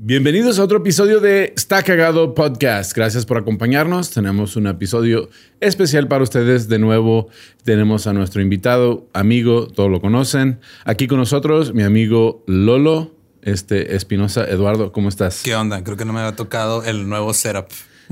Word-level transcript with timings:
Bienvenidos 0.00 0.60
a 0.60 0.62
otro 0.62 0.78
episodio 0.78 1.18
de 1.18 1.52
Está 1.56 1.82
Cagado 1.82 2.32
Podcast. 2.32 2.94
Gracias 2.94 3.26
por 3.26 3.36
acompañarnos. 3.36 4.10
Tenemos 4.10 4.54
un 4.54 4.68
episodio 4.68 5.28
especial 5.58 6.06
para 6.06 6.22
ustedes. 6.22 6.68
De 6.68 6.78
nuevo, 6.78 7.26
tenemos 7.64 8.06
a 8.06 8.12
nuestro 8.12 8.40
invitado, 8.40 9.08
amigo, 9.12 9.66
todos 9.66 9.90
lo 9.90 10.00
conocen. 10.00 10.60
Aquí 10.84 11.08
con 11.08 11.18
nosotros, 11.18 11.74
mi 11.74 11.82
amigo 11.82 12.44
Lolo, 12.46 13.12
este 13.42 13.96
Espinosa. 13.96 14.44
Eduardo, 14.44 14.92
¿cómo 14.92 15.08
estás? 15.08 15.42
¿Qué 15.42 15.56
onda? 15.56 15.82
Creo 15.82 15.96
que 15.96 16.04
no 16.04 16.12
me 16.12 16.20
había 16.20 16.36
tocado 16.36 16.84
el 16.84 17.08
nuevo 17.08 17.34
setup. 17.34 17.66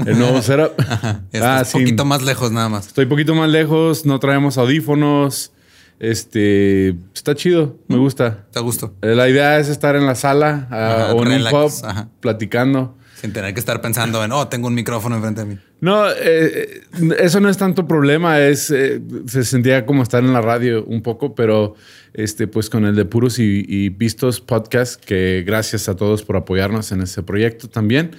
El 0.05 0.19
nuevo 0.19 0.43
setup. 0.43 0.73
ah, 1.41 1.63
un 1.65 1.71
poquito 1.71 2.05
más 2.05 2.21
lejos 2.21 2.51
nada 2.51 2.69
más. 2.69 2.89
Estoy 2.89 3.05
un 3.05 3.11
poquito 3.11 3.37
más 3.37 3.49
lejos, 3.49 4.05
no 4.05 4.19
traemos 4.19 4.59
audífonos. 4.59 5.53
Este 5.99 6.95
está 7.15 7.35
chido, 7.35 7.79
me 7.89 7.97
gusta. 7.97 8.45
Está 8.47 8.61
gusto. 8.61 8.95
Eh, 9.03 9.15
la 9.15 9.29
idea 9.29 9.59
es 9.59 9.69
estar 9.69 9.97
en 9.97 10.07
la 10.07 10.15
sala 10.15 10.69
o 11.15 11.23
en 11.25 11.43
un 11.43 11.51
pub 11.51 11.73
platicando. 12.21 12.97
Sin 13.15 13.33
tener 13.33 13.55
que 13.55 13.61
estar 13.61 13.81
pensando 13.81 14.23
en, 14.23 14.31
oh, 14.33 14.47
tengo 14.49 14.69
un 14.69 14.75
micrófono 14.75 15.17
enfrente 15.17 15.41
de 15.41 15.47
mí. 15.47 15.59
No, 15.81 16.07
eh, 16.07 16.15
eh, 16.21 16.81
eso 17.19 17.41
no 17.41 17.49
es 17.49 17.57
tanto 17.57 17.89
problema, 17.89 18.41
es 18.41 18.67
se 18.67 19.45
sentía 19.45 19.87
como 19.87 20.03
estar 20.03 20.23
en 20.23 20.35
la 20.35 20.43
radio 20.43 20.85
un 20.85 21.01
poco, 21.01 21.35
pero 21.35 21.75
este, 22.13 22.47
pues 22.47 22.69
con 22.69 22.85
el 22.85 22.95
de 22.95 23.07
Puros 23.07 23.39
y, 23.39 23.65
y 23.67 23.89
Vistos 23.89 24.43
Podcast, 24.43 25.03
que 25.03 25.45
gracias 25.47 25.89
a 25.89 25.97
todos 25.97 26.23
por 26.25 26.37
apoyarnos 26.37 26.93
en 26.93 27.01
ese 27.01 27.23
proyecto 27.23 27.69
también. 27.69 28.11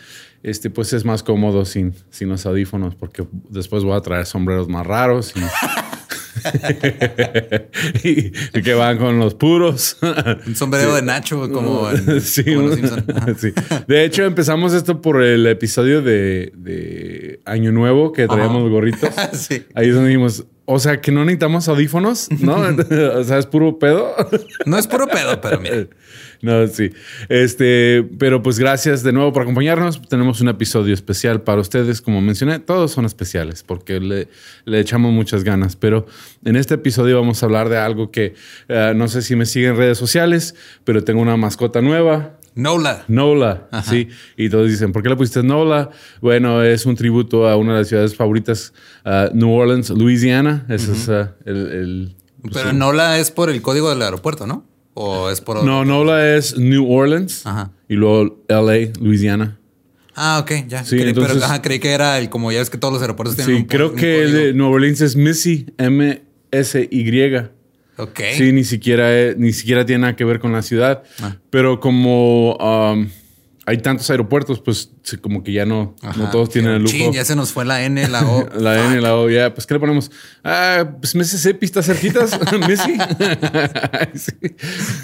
Este, 0.44 0.70
pues 0.70 0.94
es 0.94 1.04
más 1.04 1.24
cómodo 1.24 1.66
sin, 1.66 1.94
sin 2.10 2.30
los 2.30 2.46
audífonos, 2.46 2.96
porque 2.96 3.28
después 3.50 3.84
voy 3.84 3.98
a 3.98 4.02
traer 4.02 4.26
sombreros 4.26 4.70
más 4.70 4.86
raros 4.86 5.34
y 5.36 5.40
y, 8.04 8.32
que 8.62 8.74
van 8.74 8.98
con 8.98 9.20
los 9.20 9.36
puros. 9.36 9.98
Un 10.46 10.56
sombrero 10.56 10.96
de 10.96 11.02
Nacho, 11.02 11.50
como, 11.52 11.90
en, 11.90 12.22
sí, 12.22 12.44
De 13.88 14.06
hecho, 14.06 14.24
empezamos 14.26 14.74
esto 14.74 15.02
por 15.02 15.22
el 15.22 15.46
episodio 15.48 16.02
de, 16.02 17.42
Año 17.46 17.72
Nuevo 17.72 18.12
que 18.12 18.28
traíamos 18.28 18.70
gorritos. 18.70 19.10
Ahí 19.74 19.90
es 19.90 19.94
donde 19.94 20.10
dijimos, 20.10 20.46
o 20.66 20.80
sea, 20.80 21.00
que 21.00 21.12
no 21.12 21.24
necesitamos 21.24 21.68
audífonos, 21.68 22.30
¿no? 22.40 22.58
o 22.58 23.24
sea, 23.24 23.38
es 23.38 23.46
puro 23.46 23.80
pedo. 23.80 24.16
no 24.66 24.78
es 24.78 24.88
puro 24.88 25.08
pedo, 25.08 25.40
pero 25.42 25.60
mira. 25.60 25.88
No, 26.42 26.68
sí. 26.68 26.92
Este, 27.30 28.08
pero 28.20 28.44
pues 28.44 28.60
gracias 28.60 29.04
de 29.04 29.12
nuevo 29.12 29.34
por 29.34 29.44
acompañarnos. 29.44 30.02
Tenemos 30.08 30.42
un 30.42 30.50
episodio 30.50 30.94
especial 30.94 31.42
para 31.42 31.62
ustedes. 31.62 32.02
Como 32.02 32.22
mencioné, 32.22 32.60
todos 32.60 32.92
son 32.92 33.06
especiales 33.06 33.64
porque 33.64 34.00
le, 34.00 34.28
le 34.66 34.80
echamos 34.80 35.12
muchas 35.12 35.44
ganas. 35.44 35.76
Pero 35.76 36.06
en 36.46 36.56
este 36.56 36.76
episodio 36.76 37.20
vamos 37.20 37.42
a 37.42 37.46
hablar 37.48 37.70
de 37.70 37.78
algo 37.78 38.12
que 38.12 38.36
eh, 38.68 38.94
no 38.96 39.08
sé 39.08 39.22
si 39.22 39.36
me 39.36 39.46
siguen 39.46 39.72
en 39.72 39.78
redes 39.78 39.98
sociales, 39.98 40.56
pero 40.84 41.04
tengo 41.04 41.22
una 41.22 41.38
mascota 41.38 41.82
nueva. 41.82 42.38
Nola. 42.56 43.04
Nola, 43.08 43.68
sí. 43.88 44.08
Y 44.36 44.50
todos 44.50 44.68
dicen, 44.68 44.92
¿por 44.92 45.04
qué 45.04 45.10
le 45.10 45.16
pusiste 45.16 45.44
Nola? 45.44 45.92
Bueno, 46.22 46.64
es 46.64 46.88
un 46.88 46.96
tributo 46.96 47.48
a 47.48 47.56
una 47.56 47.74
de 47.74 47.80
las 47.80 47.88
ciudades 47.88 48.16
favoritas, 48.16 48.74
uh, 49.06 49.32
New 49.32 49.52
Orleans, 49.52 49.92
Louisiana. 49.92 50.66
Ese 50.68 50.94
es 50.94 51.08
uh, 51.08 51.28
el... 51.46 52.16
Pues, 52.42 52.56
pero 52.56 52.74
Nola 52.74 53.20
es 53.20 53.30
por 53.30 53.52
el 53.52 53.62
código 53.62 53.92
del 53.92 54.02
aeropuerto, 54.02 54.48
¿no? 54.48 54.67
¿O 55.00 55.30
es 55.30 55.42
por 55.42 55.64
No, 55.64 55.86
Nola 55.86 56.36
es 56.36 56.58
New 56.58 56.92
Orleans 56.92 57.44
y 57.88 57.94
luego 57.94 58.44
LA, 58.48 58.94
Louisiana. 59.00 59.60
Ah, 60.16 60.40
ok, 60.42 60.68
ya. 60.68 60.84
Sí, 60.84 60.98
creí, 60.98 61.14
pero 61.14 61.36
creí 61.62 61.80
que 61.80 61.92
era 61.92 62.18
el, 62.18 62.30
como 62.30 62.52
ya 62.52 62.58
ves 62.58 62.72
que 62.72 62.80
todos 62.80 62.96
los 62.96 63.02
aeropuertos 63.04 63.36
tienen. 63.36 63.58
Sí, 63.58 63.68
creo 63.68 63.94
que 63.94 64.24
el 64.24 64.34
de 64.34 64.54
New 64.56 64.66
Orleans 64.66 65.02
es 65.02 65.16
Missy, 65.16 65.68
M-S-Y. 65.78 67.36
Ok. 67.98 68.20
Sí, 68.38 68.52
ni 68.52 68.64
siquiera, 68.64 69.36
ni 69.38 69.54
siquiera 69.54 69.86
tiene 69.86 70.02
nada 70.02 70.16
que 70.16 70.26
ver 70.26 70.40
con 70.40 70.52
la 70.52 70.64
ciudad. 70.64 71.04
Ah. 71.22 71.36
Pero 71.52 71.80
como. 71.80 72.56
Um, 72.56 73.10
hay 73.68 73.80
tantos 73.80 74.10
aeropuertos, 74.10 74.62
pues 74.62 74.94
como 75.20 75.44
que 75.44 75.52
ya 75.52 75.66
no, 75.66 75.94
no 76.16 76.30
todos 76.30 76.50
tienen 76.50 76.72
el 76.72 76.84
lujo. 76.84 77.12
ya 77.12 77.26
se 77.26 77.36
nos 77.36 77.52
fue 77.52 77.66
la 77.66 77.84
N, 77.84 78.08
la 78.08 78.26
O. 78.26 78.48
la 78.58 78.86
N, 78.86 79.02
la 79.02 79.18
O, 79.18 79.30
ya. 79.30 79.54
Pues, 79.54 79.68
¿qué 79.68 79.74
le 79.74 79.82
ponemos? 79.82 80.10
Ah, 80.42 80.90
pues 81.02 81.14
Mississippi 81.14 81.66
está 81.66 81.84
cerquitas. 81.84 82.40
Messi. 82.66 82.98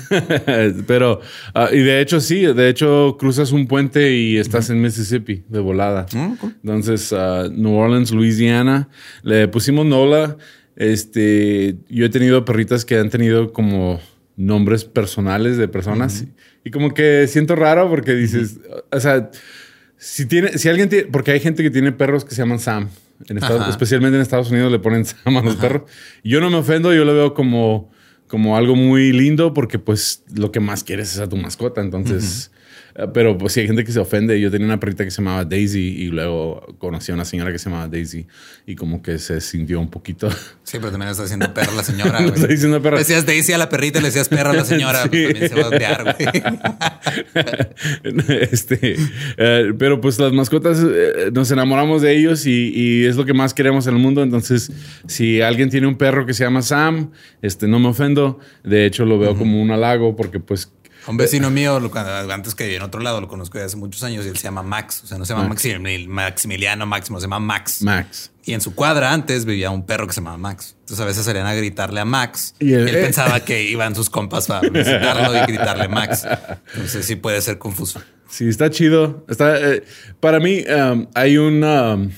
Pero, 0.88 1.20
ah, 1.54 1.68
y 1.74 1.80
de 1.80 2.00
hecho, 2.00 2.22
sí, 2.22 2.46
de 2.46 2.70
hecho, 2.70 3.18
cruzas 3.20 3.52
un 3.52 3.68
puente 3.68 4.16
y 4.16 4.38
estás 4.38 4.70
en 4.70 4.82
Mississippi 4.82 5.44
de 5.50 5.60
volada. 5.60 6.06
Mm, 6.14 6.36
Entonces, 6.64 7.12
uh, 7.12 7.52
New 7.52 7.76
Orleans, 7.76 8.12
Louisiana. 8.12 8.88
Le 9.24 9.50
pusimos 9.50 9.86
Nola. 9.86 10.38
Este, 10.78 11.76
yo 11.90 12.06
he 12.06 12.10
tenido 12.10 12.46
perritas 12.46 12.86
que 12.86 12.98
han 12.98 13.10
tenido 13.10 13.52
como 13.52 14.00
nombres 14.38 14.86
personales 14.86 15.58
de 15.58 15.68
personas. 15.68 16.24
Y 16.64 16.72
como 16.72 16.94
que 16.94 17.28
siento 17.28 17.56
raro 17.56 17.90
porque 17.90 18.14
dices, 18.14 18.60
o 18.92 19.00
sea, 19.00 19.30
si 19.98 20.26
tiene, 20.26 20.58
si 20.58 20.70
alguien 20.70 20.90
tiene, 20.90 21.06
porque 21.06 21.32
hay 21.32 21.40
gente 21.40 21.64
que 21.64 21.70
tiene 21.70 21.92
perros 21.92 22.26
que 22.26 22.36
se 22.36 22.42
llaman 22.42 22.60
Sam. 22.60 22.90
En 23.30 23.38
especialmente 23.38 24.18
en 24.18 24.22
Estados 24.22 24.52
Unidos 24.52 24.72
le 24.72 24.80
ponen 24.80 25.06
Sam 25.06 25.38
a 25.38 25.42
los 25.42 25.56
perros. 25.56 25.84
Y 26.24 26.30
yo 26.30 26.42
no 26.42 26.50
me 26.50 26.58
ofendo, 26.58 26.94
yo 26.94 27.06
lo 27.06 27.14
veo 27.14 27.34
como, 27.34 27.92
como 28.28 28.58
algo 28.58 28.76
muy 28.76 29.12
lindo 29.12 29.54
porque 29.54 29.80
pues 29.80 30.24
lo 30.34 30.52
que 30.52 30.60
más 30.60 30.84
quieres 30.84 31.14
es 31.14 31.20
a 31.20 31.30
tu 31.30 31.38
mascota. 31.38 31.82
Entonces, 31.82 32.52
eh, 32.54 32.63
pero 33.14 33.38
pues 33.38 33.54
sí 33.54 33.62
hay 33.62 33.68
gente 33.68 33.84
que 33.84 33.92
se 33.92 34.00
ofende. 34.00 34.40
Yo 34.40 34.52
tenía 34.52 34.68
una 34.68 34.80
perrita 34.80 35.04
que 35.04 35.12
se 35.12 35.18
llamaba 35.18 35.46
Daisy 35.46 35.80
y 35.80 36.08
luego 36.08 36.76
conocí 36.78 37.12
a 37.12 37.16
una 37.16 37.26
señora 37.26 37.52
que 37.52 37.58
se 37.58 37.70
llamaba 37.70 37.88
Daisy 37.88 38.28
y 38.68 38.76
como 38.76 39.02
que 39.02 39.18
se 39.18 39.42
sintió 39.42 39.80
un 39.80 39.90
poquito. 39.90 40.30
Sí, 40.64 40.78
pero 40.78 40.92
también 40.92 41.10
está 41.10 41.24
diciendo 41.24 41.52
perra 41.54 41.74
la 41.74 41.84
señora. 41.84 42.20
no 42.22 42.34
está 42.34 42.48
diciendo 42.48 42.82
perra. 42.82 42.98
Le 42.98 43.02
decías 43.02 43.26
Daisy 43.26 43.54
a 43.54 43.58
la 43.58 43.70
perrita 43.70 43.98
y 43.98 44.02
le 44.02 44.10
decías 44.10 44.30
perra 44.30 44.52
a 44.52 44.54
la 44.54 44.66
señora. 44.66 45.06
Pues 45.10 45.24
también 45.34 45.50
se 45.50 45.56
va 45.56 45.62
a 45.62 45.70
odiar, 45.70 46.04
güey. 46.04 46.30
este, 48.52 48.96
eh, 49.38 49.74
pero 49.78 50.00
pues 50.00 50.20
las 50.20 50.32
mascotas 50.32 50.80
eh, 50.84 51.32
nos 51.34 51.50
enamoramos 51.50 52.04
de 52.04 52.16
ellos 52.16 52.46
y, 52.46 52.72
y, 52.76 53.06
es 53.06 53.16
lo 53.16 53.26
que 53.26 53.34
más 53.34 53.56
queremos 53.56 53.88
en 53.88 53.96
el 53.96 54.00
mundo. 54.00 54.22
Entonces, 54.22 54.72
si 55.08 55.42
alguien 55.42 55.70
tiene 55.70 55.88
un 55.88 55.98
perro 55.98 56.28
que 56.28 56.34
se 56.36 56.44
llama 56.44 56.62
Sam, 56.62 57.12
este, 57.42 57.68
no 57.68 57.80
me 57.80 57.88
ofendo. 57.88 58.40
De 58.64 58.86
hecho, 58.86 59.06
lo 59.06 59.18
veo 59.18 59.36
como 59.36 59.62
un 59.62 59.72
halago 59.72 60.16
porque 60.16 60.40
pues 60.40 60.72
un 61.08 61.18
vecino 61.18 61.50
mío, 61.50 61.80
antes 62.32 62.56
que 62.56 62.76
en 62.76 62.82
otro 62.82 63.02
lado, 63.02 63.22
lo 63.22 63.28
conozco 63.28 63.58
desde 63.58 63.68
hace 63.68 63.78
muchos 63.78 64.04
años 64.04 64.26
y 64.26 64.30
él 64.30 64.38
se 64.38 64.44
llama 64.44 64.64
Max. 64.64 65.02
O 65.04 65.08
sea, 65.08 65.18
no 65.18 65.26
se 65.26 65.34
llama 65.34 65.48
Maximiliano 65.48 66.86
Máximo, 66.86 67.20
se 67.20 67.26
llama 67.26 67.40
Max. 67.40 67.82
Max. 67.82 68.32
Y 68.46 68.54
en 68.54 68.62
su 68.62 68.76
cuadra 68.76 69.14
antes 69.14 69.46
vivía 69.46 69.70
un 69.70 69.86
perro 69.86 70.08
que 70.08 70.14
se 70.14 70.22
llamaba 70.22 70.38
Max. 70.38 70.76
Entonces 70.80 71.00
a 71.00 71.06
veces 71.06 71.26
salían 71.26 71.46
a 71.46 71.54
gritarle 71.54 72.00
a 72.00 72.06
Max. 72.06 72.56
Y 72.60 72.74
él, 72.74 72.90
pensaba 72.92 73.40
que 73.42 73.64
iban 73.64 73.96
sus 73.96 74.10
compas 74.10 74.50
a 74.50 74.62
visitarlo 74.62 75.36
y 75.36 75.42
gritarle 75.42 75.88
Max. 75.88 76.26
Entonces 76.74 77.06
sí 77.06 77.16
puede 77.16 77.42
ser 77.42 77.58
confuso. 77.58 78.02
Sí, 78.30 78.48
está 78.48 78.70
chido. 78.70 79.26
Está, 79.30 79.58
eh, 79.60 79.84
para 80.20 80.40
mí 80.40 80.64
um, 80.68 81.08
hay, 81.14 81.38
un, 81.38 81.64
um, 81.64 82.10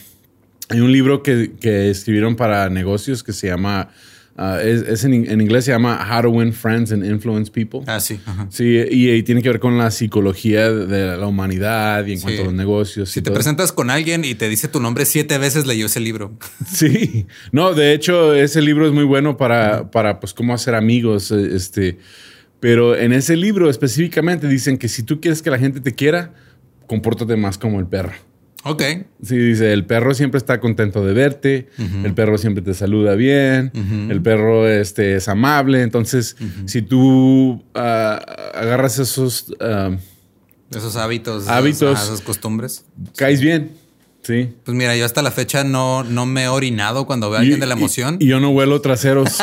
hay 0.69 0.79
un 0.79 0.91
libro 0.91 1.21
que, 1.21 1.53
que 1.59 1.89
escribieron 1.89 2.35
para 2.35 2.69
negocios 2.69 3.23
que 3.23 3.33
se 3.33 3.47
llama 3.47 3.89
Ah, 4.37 4.59
es, 4.61 5.05
en, 5.05 5.13
inglés 5.13 5.63
se 5.63 5.71
llama 5.71 6.05
How 6.11 6.23
to 6.23 6.29
Win 6.29 6.51
Friends 6.51 6.91
and 6.91 7.05
Influence 7.05 7.49
People. 7.49 7.81
Ah, 7.87 8.01
sí. 8.01 8.19
Sí, 8.49 8.83
y, 8.91 9.23
tiene 9.23 9.41
que 9.41 9.47
ver 9.47 9.61
con 9.61 9.77
la 9.77 9.91
psicología 9.91 10.69
de 10.69 11.15
la 11.15 11.25
humanidad 11.25 12.05
y 12.05 12.13
en 12.13 12.19
cuanto 12.19 12.41
a 12.41 12.45
los 12.45 12.53
negocios. 12.53 13.09
Si 13.09 13.21
te 13.21 13.31
presentas 13.31 13.71
con 13.71 13.89
alguien 13.89 14.25
y 14.25 14.35
te 14.35 14.49
dice 14.49 14.67
tu 14.67 14.81
nombre 14.81 15.05
siete 15.05 15.37
veces, 15.37 15.65
leyó 15.65 15.85
ese 15.85 16.01
libro. 16.01 16.37
Sí, 16.65 17.27
no, 17.51 17.73
de 17.73 17.93
hecho, 17.93 18.33
ese 18.33 18.61
libro 18.61 18.85
es 18.85 18.91
muy 18.91 19.05
bueno 19.05 19.37
para, 19.37 19.91
para 19.91 20.19
pues, 20.19 20.33
cómo 20.33 20.53
hacer 20.53 20.75
amigos. 20.75 21.31
E, 21.31 21.55
este, 21.55 21.99
pero 22.59 22.97
en 22.97 23.13
ese 23.13 23.37
libro 23.37 23.69
específicamente 23.69 24.47
dicen 24.47 24.77
que 24.77 24.89
si 24.89 25.03
tú 25.03 25.21
quieres 25.21 25.41
que 25.41 25.49
la 25.49 25.59
gente 25.59 25.79
te 25.79 25.93
quiera, 25.93 26.33
compórtate 26.87 27.37
más 27.37 27.57
como 27.57 27.79
el 27.79 27.87
perro. 27.87 28.13
Ok. 28.67 28.81
Sí, 29.21 29.37
dice, 29.37 29.73
el 29.73 29.85
perro 29.85 30.15
siempre 30.15 30.39
está 30.39 30.59
contento 30.59 31.05
de 31.05 31.13
verte, 31.13 31.69
el 32.03 32.15
perro 32.15 32.39
siempre 32.39 32.63
te 32.63 32.73
saluda 32.73 33.13
bien, 33.13 33.71
el 34.09 34.21
perro 34.23 34.67
este, 34.67 35.17
es 35.17 35.27
amable. 35.27 35.83
Entonces, 35.83 36.35
si 36.65 36.81
tú 36.81 37.63
ah, 37.75 38.19
agarras 38.55 38.97
esos... 38.97 39.53
Ah, 39.61 39.95
esos 40.71 40.95
hábitos, 40.95 41.47
hábitos 41.47 42.03
esas 42.03 42.21
costumbres. 42.21 42.85
Caes 43.15 43.39
bien. 43.39 43.84
Sí. 44.25 44.49
Pues 44.63 44.75
mira, 44.75 44.95
yo 44.95 45.05
hasta 45.05 45.21
la 45.21 45.29
fecha 45.29 45.63
no, 45.63 46.03
no 46.03 46.25
me 46.25 46.45
he 46.45 46.47
orinado 46.47 47.05
cuando 47.05 47.29
veo 47.29 47.37
a 47.37 47.41
alguien 47.41 47.59
de 47.59 47.67
la 47.67 47.75
emoción. 47.75 48.17
Y, 48.19 48.25
yo 48.25 48.39
no 48.39 48.49
huelo 48.49 48.81
traseros. 48.81 49.37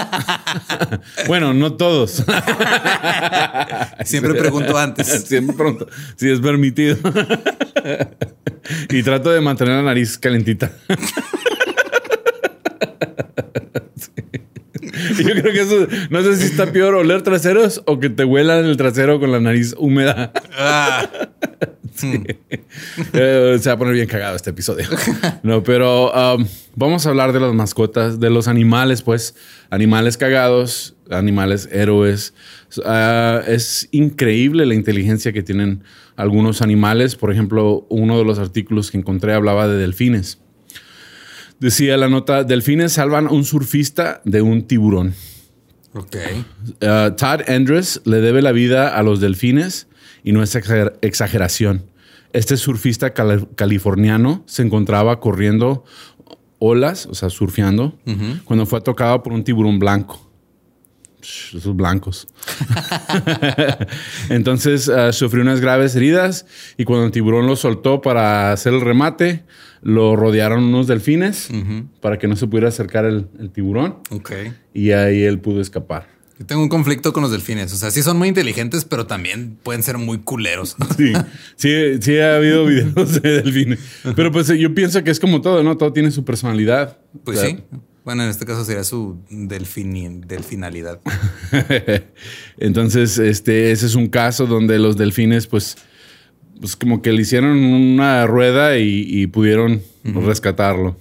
bueno, 1.28 1.54
no 1.54 1.74
todos. 1.74 2.10
Siempre 4.04 4.34
pregunto 4.34 4.76
antes. 4.76 5.06
Siempre 5.28 5.54
pregunto 5.54 5.86
si 6.16 6.30
es 6.30 6.40
permitido. 6.40 6.96
y 8.90 9.04
trato 9.04 9.30
de 9.30 9.40
mantener 9.40 9.76
la 9.76 9.82
nariz 9.82 10.18
calentita. 10.18 10.72
Yo 15.16 15.30
creo 15.30 15.52
que 15.52 15.60
eso, 15.60 15.86
no 16.10 16.22
sé 16.22 16.36
si 16.38 16.46
está 16.46 16.72
peor 16.72 16.96
oler 16.96 17.22
traseros 17.22 17.82
o 17.86 18.00
que 18.00 18.10
te 18.10 18.24
huelan 18.24 18.64
el 18.64 18.76
trasero 18.76 19.20
con 19.20 19.30
la 19.30 19.38
nariz 19.38 19.76
húmeda. 19.78 20.32
Ah. 20.58 21.08
Eh, 23.14 23.58
se 23.60 23.68
va 23.68 23.74
a 23.74 23.78
poner 23.78 23.94
bien 23.94 24.06
cagado 24.06 24.36
este 24.36 24.50
episodio. 24.50 24.86
No, 25.42 25.62
pero 25.62 26.12
um, 26.12 26.46
vamos 26.74 27.06
a 27.06 27.10
hablar 27.10 27.32
de 27.32 27.40
las 27.40 27.52
mascotas, 27.54 28.20
de 28.20 28.30
los 28.30 28.48
animales, 28.48 29.02
pues. 29.02 29.34
Animales 29.70 30.16
cagados, 30.16 30.94
animales 31.10 31.68
héroes. 31.72 32.34
Ah, 32.84 33.42
es 33.46 33.88
increíble 33.90 34.66
la 34.66 34.74
inteligencia 34.74 35.32
que 35.32 35.42
tienen 35.42 35.82
algunos 36.16 36.62
animales. 36.62 37.16
Por 37.16 37.32
ejemplo, 37.32 37.86
uno 37.88 38.18
de 38.18 38.24
los 38.24 38.38
artículos 38.38 38.90
que 38.90 38.98
encontré 38.98 39.34
hablaba 39.34 39.68
de 39.68 39.76
delfines. 39.76 40.38
Decía 41.60 41.96
la 41.96 42.08
nota, 42.08 42.44
delfines 42.44 42.92
salvan 42.92 43.28
a 43.28 43.30
un 43.30 43.44
surfista 43.44 44.20
de 44.24 44.42
un 44.42 44.62
tiburón. 44.66 45.14
Ok. 45.94 46.16
Uh, 46.80 47.14
Todd 47.16 47.48
Andrews 47.48 48.00
le 48.04 48.20
debe 48.20 48.42
la 48.42 48.52
vida 48.52 48.96
a 48.96 49.02
los 49.02 49.20
delfines 49.20 49.86
y 50.24 50.32
no 50.32 50.42
es 50.42 50.56
exageración. 50.56 51.84
Este 52.32 52.56
surfista 52.56 53.12
californiano 53.12 54.42
se 54.46 54.62
encontraba 54.62 55.20
corriendo 55.20 55.84
olas, 56.58 57.06
o 57.06 57.14
sea, 57.14 57.28
surfeando, 57.28 57.98
cuando 58.44 58.66
fue 58.66 58.80
tocado 58.80 59.22
por 59.22 59.32
un 59.32 59.44
tiburón 59.44 59.78
blanco. 59.78 60.32
Esos 61.20 61.76
blancos. 61.76 62.26
Entonces 64.28 64.88
uh, 64.88 65.12
sufrió 65.12 65.42
unas 65.42 65.60
graves 65.60 65.94
heridas 65.94 66.46
y 66.76 66.84
cuando 66.84 67.06
el 67.06 67.12
tiburón 67.12 67.46
lo 67.46 67.54
soltó 67.54 68.00
para 68.00 68.50
hacer 68.50 68.72
el 68.74 68.80
remate, 68.80 69.44
lo 69.82 70.16
rodearon 70.16 70.64
unos 70.64 70.88
delfines 70.88 71.48
para 72.00 72.18
que 72.18 72.26
no 72.26 72.34
se 72.34 72.48
pudiera 72.48 72.68
acercar 72.68 73.04
el, 73.04 73.28
tiburón. 73.52 73.98
Ok. 74.10 74.32
Y 74.74 74.90
ahí 74.92 75.22
él 75.22 75.38
pudo 75.40 75.60
escapar. 75.60 76.08
Yo 76.38 76.46
tengo 76.46 76.62
un 76.62 76.68
conflicto 76.68 77.12
con 77.12 77.22
los 77.22 77.30
delfines. 77.30 77.72
O 77.72 77.76
sea, 77.76 77.90
sí 77.90 78.02
son 78.02 78.18
muy 78.18 78.28
inteligentes, 78.28 78.84
pero 78.84 79.06
también 79.06 79.58
pueden 79.62 79.82
ser 79.82 79.98
muy 79.98 80.18
culeros. 80.18 80.76
Sí, 80.96 81.12
sí, 81.56 81.98
sí 82.00 82.18
ha 82.18 82.36
habido 82.36 82.66
videos 82.66 83.20
de 83.20 83.42
delfines. 83.42 83.78
Pero 84.16 84.32
pues 84.32 84.48
yo 84.48 84.74
pienso 84.74 85.02
que 85.04 85.10
es 85.10 85.20
como 85.20 85.40
todo, 85.40 85.62
¿no? 85.62 85.76
Todo 85.76 85.92
tiene 85.92 86.10
su 86.10 86.24
personalidad. 86.24 86.98
Pues 87.24 87.40
sí. 87.40 87.58
Bueno, 88.04 88.24
en 88.24 88.30
este 88.30 88.46
caso 88.46 88.64
sería 88.64 88.82
su 88.82 89.20
delfinalidad. 89.30 91.00
Entonces, 92.58 93.18
este, 93.18 93.70
ese 93.70 93.86
es 93.86 93.94
un 93.94 94.08
caso 94.08 94.46
donde 94.46 94.80
los 94.80 94.96
delfines, 94.96 95.46
pues, 95.46 95.76
pues 96.60 96.74
como 96.74 97.00
que 97.00 97.12
le 97.12 97.22
hicieron 97.22 97.56
una 97.56 98.26
rueda 98.26 98.76
y, 98.78 99.26
pudieron 99.28 99.82
rescatarlo. 100.02 100.96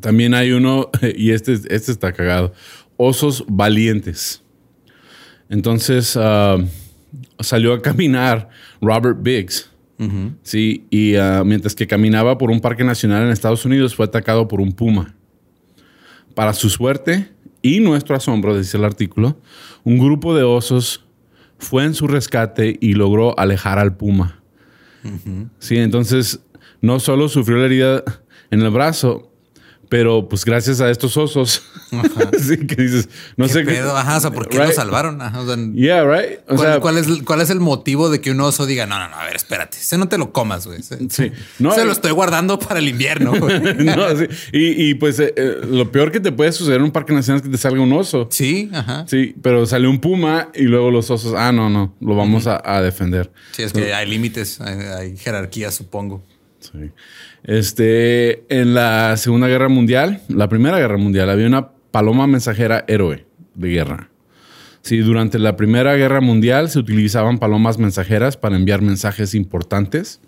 También 0.00 0.32
hay 0.32 0.52
uno, 0.52 0.90
y 1.16 1.32
este, 1.32 1.52
este 1.52 1.92
está 1.92 2.12
cagado, 2.14 2.54
osos 2.96 3.44
valientes. 3.48 4.42
Entonces 5.48 6.16
ah, 6.20 6.58
salió 7.40 7.72
a 7.72 7.82
caminar 7.82 8.48
Robert 8.80 9.18
Biggs. 9.20 9.70
Sí, 10.42 10.84
y 10.90 11.16
ah, 11.16 11.42
mientras 11.44 11.74
que 11.74 11.86
caminaba 11.86 12.36
por 12.36 12.50
un 12.50 12.60
parque 12.60 12.84
nacional 12.84 13.24
en 13.24 13.30
Estados 13.30 13.64
Unidos 13.64 13.94
fue 13.94 14.04
atacado 14.04 14.46
por 14.46 14.60
un 14.60 14.72
puma. 14.72 15.14
Para 16.34 16.52
su 16.52 16.68
suerte 16.68 17.30
y 17.62 17.80
nuestro 17.80 18.14
asombro, 18.14 18.56
dice 18.58 18.76
el 18.76 18.84
artículo, 18.84 19.40
un 19.84 19.98
grupo 19.98 20.34
de 20.34 20.42
osos 20.42 21.06
fue 21.58 21.84
en 21.84 21.94
su 21.94 22.06
rescate 22.06 22.76
y 22.78 22.92
logró 22.92 23.38
alejar 23.38 23.78
al 23.78 23.96
puma. 23.96 24.42
Sí, 25.60 25.76
entonces 25.78 26.40
no 26.82 27.00
solo 27.00 27.28
sufrió 27.28 27.58
la 27.58 27.66
herida 27.66 28.02
en 28.50 28.60
el 28.60 28.70
brazo, 28.70 29.32
pero 29.88 30.28
pues 30.28 30.44
gracias 30.44 30.80
a 30.80 30.90
estos 30.90 31.16
osos, 31.16 31.62
sí, 32.38 32.66
que 32.66 32.76
dices, 32.76 33.08
no 33.36 33.48
sé 33.48 33.64
qué. 33.64 33.78
Ajá, 33.78 34.16
o 34.16 34.20
sea, 34.20 34.30
¿por 34.30 34.48
qué 34.48 34.58
lo 34.58 34.70
salvaron? 34.72 35.20
Ajá, 35.22 35.42
yeah, 35.74 36.04
right. 36.04 36.40
O 36.48 36.56
¿cuál, 36.56 36.58
sea, 36.58 36.80
¿cuál, 36.80 36.98
es, 36.98 37.06
¿cuál 37.24 37.40
es 37.40 37.50
el 37.50 37.60
motivo 37.60 38.10
de 38.10 38.20
que 38.20 38.30
un 38.30 38.40
oso 38.40 38.66
diga, 38.66 38.86
no, 38.86 38.98
no, 38.98 39.08
no, 39.08 39.16
a 39.16 39.24
ver, 39.24 39.36
espérate, 39.36 39.78
ese 39.78 39.98
no 39.98 40.08
te 40.08 40.18
lo 40.18 40.32
comas, 40.32 40.66
güey? 40.66 40.80
Sí. 40.82 41.32
No, 41.58 41.72
se 41.72 41.84
lo 41.84 41.92
estoy 41.92 42.10
guardando 42.10 42.58
para 42.58 42.80
el 42.80 42.88
invierno, 42.88 43.32
no, 43.78 44.16
sí. 44.16 44.26
y, 44.52 44.90
y, 44.90 44.94
pues 44.94 45.18
eh, 45.20 45.32
eh, 45.36 45.60
lo 45.68 45.90
peor 45.90 46.10
que 46.10 46.20
te 46.20 46.32
puede 46.32 46.52
suceder 46.52 46.78
en 46.78 46.84
un 46.84 46.92
parque 46.92 47.12
nacional 47.12 47.40
es 47.40 47.42
que 47.42 47.52
te 47.52 47.58
salga 47.58 47.80
un 47.80 47.92
oso. 47.92 48.28
Sí, 48.30 48.70
ajá. 48.72 49.04
Sí, 49.08 49.34
pero 49.42 49.66
sale 49.66 49.88
un 49.88 50.00
puma 50.00 50.50
y 50.54 50.62
luego 50.62 50.90
los 50.90 51.10
osos, 51.10 51.34
ah, 51.36 51.52
no, 51.52 51.70
no, 51.70 51.94
lo 52.00 52.16
vamos 52.16 52.46
a, 52.46 52.60
a, 52.64 52.82
defender. 52.82 53.30
Sí, 53.52 53.62
es 53.62 53.72
que 53.72 53.94
hay 53.94 54.08
límites, 54.08 54.60
hay, 54.60 54.78
hay 54.78 55.16
jerarquía, 55.16 55.70
supongo. 55.70 56.22
Este, 57.44 58.44
en 58.48 58.74
la 58.74 59.16
Segunda 59.16 59.48
Guerra 59.48 59.68
Mundial, 59.68 60.20
la 60.28 60.48
Primera 60.48 60.78
Guerra 60.78 60.96
Mundial, 60.96 61.30
había 61.30 61.46
una 61.46 61.70
paloma 61.90 62.26
mensajera 62.26 62.84
héroe 62.88 63.26
de 63.54 63.68
guerra. 63.68 64.10
Sí, 64.82 64.98
durante 64.98 65.38
la 65.38 65.56
Primera 65.56 65.96
Guerra 65.96 66.20
Mundial 66.20 66.70
se 66.70 66.78
utilizaban 66.78 67.38
palomas 67.38 67.78
mensajeras 67.78 68.36
para 68.36 68.56
enviar 68.56 68.82
mensajes 68.82 69.34
importantes, 69.34 70.20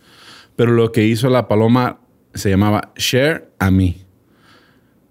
pero 0.57 0.73
lo 0.73 0.91
que 0.91 1.05
hizo 1.05 1.29
la 1.29 1.47
paloma 1.47 2.01
se 2.35 2.51
llamaba 2.51 2.93
Share 2.97 3.51
a 3.59 3.71
Me. 3.71 3.97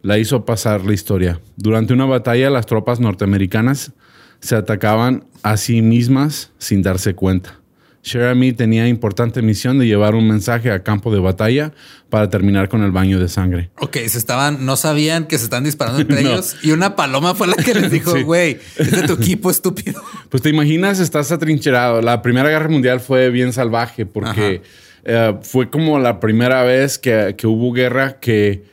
La 0.02 0.18
hizo 0.18 0.46
pasar 0.46 0.86
la 0.86 0.94
historia. 0.94 1.40
Durante 1.56 1.94
una 1.94 2.06
batalla, 2.06 2.50
las 2.50 2.66
tropas 2.66 3.00
norteamericanas 3.00 3.94
se 4.40 4.56
atacaban 4.56 5.26
a 5.44 5.58
sí 5.58 5.82
mismas 5.82 6.52
sin 6.58 6.82
darse 6.82 7.16
cuenta. 7.16 7.60
Jeremy 8.04 8.54
tenía 8.54 8.88
importante 8.88 9.42
misión 9.42 9.80
de 9.80 9.86
llevar 9.86 10.16
un 10.16 10.28
mensaje 10.28 10.72
a 10.72 10.84
campo 10.84 11.14
de 11.14 11.20
batalla 11.20 11.74
para 12.10 12.30
terminar 12.30 12.70
con 12.70 12.84
el 12.84 12.92
baño 12.92 13.20
de 13.20 13.28
sangre. 13.28 13.70
Ok, 13.80 13.98
se 14.08 14.18
estaban, 14.18 14.66
no 14.66 14.76
sabían 14.76 15.26
que 15.26 15.38
se 15.38 15.46
están 15.46 15.64
disparando 15.64 16.02
entre 16.02 16.22
ellos 16.22 16.56
y 16.62 16.72
una 16.72 16.96
paloma 16.96 17.36
fue 17.36 17.48
la 17.48 17.56
que 17.56 17.74
les 17.74 17.92
dijo, 17.92 18.14
güey, 18.24 18.60
es 18.78 18.92
de 18.92 19.04
tu 19.04 19.14
equipo 19.14 19.50
estúpido. 19.50 20.02
Pues 20.30 20.44
te 20.44 20.50
imaginas, 20.50 21.00
estás 21.00 21.32
atrincherado. 21.32 22.02
La 22.02 22.22
Primera 22.22 22.50
Guerra 22.50 22.68
Mundial 22.68 23.00
fue 23.00 23.30
bien 23.30 23.54
salvaje 23.54 24.06
porque 24.06 24.62
eh, 25.06 25.36
fue 25.42 25.70
como 25.70 26.00
la 26.00 26.20
primera 26.20 26.64
vez 26.64 26.98
que, 26.98 27.36
que 27.38 27.48
hubo 27.48 27.72
guerra 27.72 28.20
que, 28.20 28.66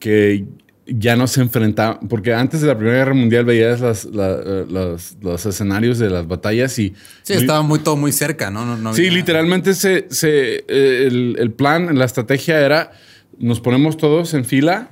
que 0.00 0.46
ya 0.92 1.16
no 1.16 1.26
se 1.26 1.40
enfrentaban, 1.40 2.08
porque 2.08 2.34
antes 2.34 2.60
de 2.60 2.66
la 2.66 2.76
Primera 2.76 2.98
Guerra 2.98 3.14
Mundial 3.14 3.44
veías 3.44 3.80
los 3.80 5.46
escenarios 5.46 5.98
de 5.98 6.10
las 6.10 6.26
batallas 6.26 6.78
y... 6.78 6.94
Sí, 7.22 7.34
estaba 7.34 7.62
muy, 7.62 7.78
todo 7.78 7.96
muy 7.96 8.12
cerca, 8.12 8.50
¿no? 8.50 8.94
sí, 8.94 9.10
literalmente 9.10 9.74
se, 9.74 10.06
se 10.10 10.64
eh, 10.68 11.34
el, 11.38 11.52
plan, 11.52 11.96
la 11.96 12.04
estrategia 12.04 12.60
era, 12.60 12.90
nos 13.38 13.60
ponemos 13.60 13.96
todos 13.96 14.34
en 14.34 14.44
fila 14.44 14.88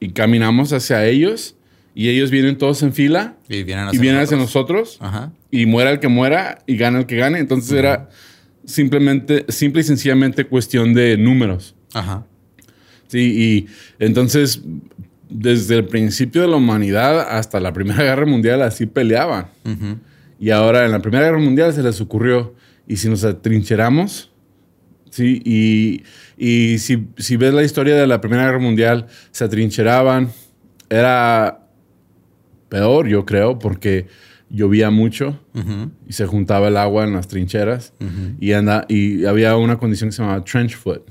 y 0.00 0.10
caminamos 0.10 0.72
hacia 0.72 1.06
ellos 1.06 1.56
y 1.94 2.08
ellos 2.08 2.30
vienen 2.30 2.58
todos 2.58 2.82
en 2.82 2.92
fila 2.92 3.36
y 3.48 3.62
vienen 3.62 3.88
hacia, 4.18 4.36
nosotros, 4.36 4.98
y 5.50 5.66
muera 5.66 5.90
el 5.90 6.00
que 6.00 6.08
muera 6.08 6.58
y 6.66 6.76
gana 6.76 7.00
el 7.00 7.06
que 7.06 7.16
gane. 7.16 7.38
Entonces 7.38 7.72
era 7.72 8.10
simplemente, 8.64 9.46
simple 9.48 9.80
y 9.80 9.84
sencillamente 9.84 10.44
cuestión 10.44 10.94
de 10.94 11.16
números. 11.16 11.74
Ajá. 11.92 12.26
Sí, 13.08 13.18
y 13.18 13.66
entonces 13.98 14.62
desde 15.32 15.76
el 15.76 15.86
principio 15.86 16.42
de 16.42 16.48
la 16.48 16.56
humanidad 16.56 17.20
hasta 17.20 17.60
la 17.60 17.72
Primera 17.72 18.02
Guerra 18.04 18.26
Mundial 18.26 18.62
así 18.62 18.86
peleaban. 18.86 19.46
Y 20.38 20.50
ahora 20.50 20.84
en 20.84 20.92
la 20.92 21.00
Primera 21.00 21.26
Guerra 21.26 21.38
Mundial 21.38 21.72
se 21.72 21.82
les 21.82 22.00
ocurrió, 22.00 22.54
y 22.86 22.96
si 22.96 23.08
nos 23.08 23.24
atrincheramos, 23.24 24.32
¿sí? 25.10 25.40
Y, 25.44 26.02
y 26.36 26.78
si, 26.78 27.06
si, 27.16 27.36
ves 27.36 27.54
la 27.54 27.62
historia 27.62 27.94
de 27.94 28.06
la 28.06 28.20
Primera 28.20 28.44
Guerra 28.44 28.58
Mundial, 28.58 29.06
se 29.30 29.44
atrincheraban, 29.44 30.30
era 30.90 31.60
peor, 32.68 33.06
yo 33.06 33.24
creo, 33.24 33.58
porque 33.58 34.08
llovía 34.50 34.90
mucho 34.90 35.40
y 36.06 36.12
se 36.12 36.26
juntaba 36.26 36.68
el 36.68 36.76
agua 36.76 37.04
en 37.04 37.14
las 37.14 37.26
trincheras 37.26 37.94
y, 38.38 38.52
anda, 38.52 38.84
y 38.88 39.24
había 39.24 39.56
una 39.56 39.78
condición 39.78 40.10
que 40.10 40.16
se 40.16 40.22
llamaba 40.22 40.44
trench 40.44 40.76
foot 40.76 41.02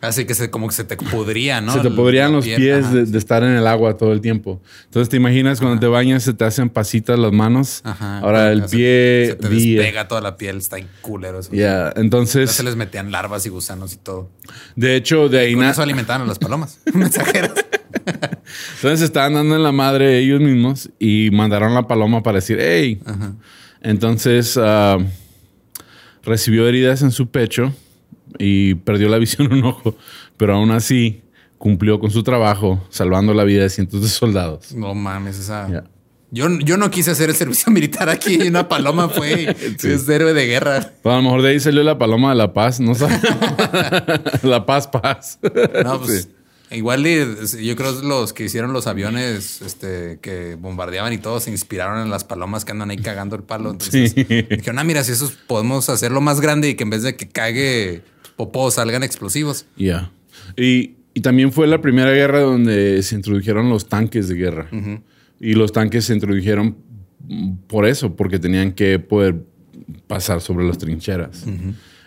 Así 0.00 0.26
que 0.26 0.34
se, 0.34 0.48
como 0.48 0.68
que 0.68 0.74
se 0.74 0.84
te 0.84 0.96
podría, 0.96 1.60
¿no? 1.60 1.72
Se 1.72 1.80
te 1.80 1.90
podrían 1.90 2.30
los 2.30 2.44
pies 2.44 2.92
de, 2.92 3.18
estar 3.18 3.42
en 3.42 3.50
el 3.50 3.66
agua 3.66 3.96
todo 3.96 4.12
el 4.12 4.20
tiempo. 4.20 4.62
Entonces 4.84 5.08
te 5.08 5.16
imaginas 5.16 5.58
cuando 5.58 5.80
te 5.80 5.88
bañas 5.88 6.22
se 6.22 6.34
te 6.34 6.44
hacen 6.44 6.70
pasitas 6.70 7.18
las 7.18 7.32
manos. 7.32 7.80
Ajá. 7.82 8.20
Ahora 8.20 8.52
el 8.52 8.62
pie... 8.62 9.30
Se 9.30 9.34
te 9.34 9.48
despega 9.48 10.06
toda 10.06 10.20
la 10.20 10.36
piel, 10.36 10.58
está 10.58 10.78
en 10.78 10.88
culero 11.00 11.40
eso. 11.40 11.50
Ya, 11.52 11.92
entonces... 11.96 12.52
se 12.52 12.62
les 12.62 12.76
metían 12.76 13.10
larvas 13.10 13.44
y 13.46 13.48
gusanos 13.48 13.92
y 13.92 13.96
todo. 13.96 14.30
De 14.76 14.94
hecho, 14.94 15.28
de 15.28 15.40
ahí... 15.40 15.54
Con 15.54 15.64
eso 15.64 15.82
alimentaban 15.82 16.22
a 16.22 16.26
las 16.26 16.38
palomas 16.38 16.78
mensajeras. 16.94 17.54
entonces 18.76 19.02
estaban 19.02 19.34
dando 19.34 19.56
en 19.56 19.64
la 19.64 19.72
madre 19.72 20.18
ellos 20.20 20.40
mismos 20.40 20.90
y 21.00 21.30
mandaron 21.32 21.74
la 21.74 21.88
paloma 21.88 22.22
para 22.22 22.36
decir, 22.36 22.58
hey. 22.60 23.00
Entonces 23.80 24.56
ah, 24.62 24.98
recibió 26.22 26.68
heridas 26.68 27.02
en 27.02 27.10
su 27.10 27.30
pecho 27.30 27.72
y 28.38 28.74
perdió 28.74 29.08
la 29.08 29.18
visión 29.18 29.52
en 29.52 29.58
un 29.58 29.64
ojo, 29.64 29.96
pero 30.36 30.54
aún 30.54 30.70
así 30.70 31.22
cumplió 31.58 31.98
con 31.98 32.10
su 32.10 32.22
trabajo, 32.22 32.84
salvando 32.88 33.34
la 33.34 33.44
vida 33.44 33.62
de 33.62 33.70
cientos 33.70 34.02
de 34.02 34.08
soldados. 34.08 34.72
No 34.72 34.94
mames, 34.94 35.38
esa. 35.38 35.84
Yo, 36.30 36.46
yo 36.58 36.76
no 36.76 36.90
quise 36.90 37.10
hacer 37.10 37.30
el 37.30 37.36
servicio 37.36 37.72
militar 37.72 38.08
aquí. 38.08 38.36
Una 38.46 38.68
paloma 38.68 39.08
fue 39.08 39.56
es 39.82 40.08
héroe 40.08 40.34
de 40.34 40.46
guerra. 40.46 40.92
Pues 41.02 41.12
a 41.12 41.16
lo 41.16 41.22
mejor 41.22 41.42
de 41.42 41.50
ahí 41.50 41.60
salió 41.60 41.82
la 41.82 41.98
paloma 41.98 42.30
de 42.30 42.36
la 42.36 42.52
paz, 42.52 42.80
no 42.80 42.94
sabes. 42.94 43.20
la 44.42 44.64
paz, 44.66 44.86
paz. 44.86 45.38
No, 45.84 46.00
pues 46.00 46.28
Igual 46.70 47.02
yo 47.04 47.76
creo 47.76 47.98
que 47.98 48.06
los 48.06 48.34
que 48.34 48.44
hicieron 48.44 48.74
los 48.74 48.86
aviones 48.86 49.62
este, 49.62 50.18
que 50.20 50.54
bombardeaban 50.56 51.14
y 51.14 51.18
todo 51.18 51.40
se 51.40 51.50
inspiraron 51.50 52.02
en 52.02 52.10
las 52.10 52.24
palomas 52.24 52.66
que 52.66 52.72
andan 52.72 52.90
ahí 52.90 52.98
cagando 52.98 53.36
el 53.36 53.42
palo. 53.42 53.70
Entonces 53.70 54.14
dijeron, 54.14 54.78
ah, 54.78 54.84
mira, 54.84 55.02
si 55.02 55.12
eso 55.12 55.32
podemos 55.46 55.88
hacerlo 55.88 56.20
más 56.20 56.40
grande 56.42 56.68
y 56.68 56.74
que 56.74 56.84
en 56.84 56.90
vez 56.90 57.02
de 57.02 57.16
que 57.16 57.26
cague 57.26 58.02
popó 58.38 58.70
salgan 58.70 59.02
explosivos. 59.02 59.66
Ya. 59.76 60.10
Y, 60.56 60.96
también 61.20 61.50
fue 61.50 61.66
la 61.66 61.80
primera 61.80 62.12
guerra 62.12 62.42
donde 62.42 63.02
se 63.02 63.16
introdujeron 63.16 63.68
los 63.68 63.88
tanques 63.88 64.28
de 64.28 64.36
guerra. 64.36 64.70
Y 65.40 65.54
los 65.54 65.72
tanques 65.72 66.04
se 66.04 66.14
introdujeron 66.14 66.76
por 67.66 67.86
eso, 67.86 68.14
porque 68.14 68.38
tenían 68.38 68.70
que 68.70 69.00
poder 69.00 69.42
pasar 70.06 70.40
sobre 70.40 70.64
las 70.64 70.78
trincheras. 70.78 71.44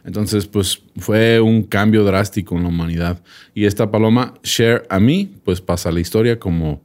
Entonces, 0.06 0.48
pues 0.48 0.82
fue 0.96 1.42
un 1.42 1.64
cambio 1.64 2.06
drástico 2.06 2.56
en 2.56 2.64
la 2.64 2.70
humanidad. 2.70 3.22
Y 3.54 3.66
esta 3.66 3.92
paloma, 3.92 4.34
Share 4.44 4.84
a 4.90 5.02
mí, 5.02 5.36
pues 5.44 5.60
pasa 5.60 5.90
a 5.90 5.92
la 5.92 6.00
historia 6.00 6.40
como 6.40 6.82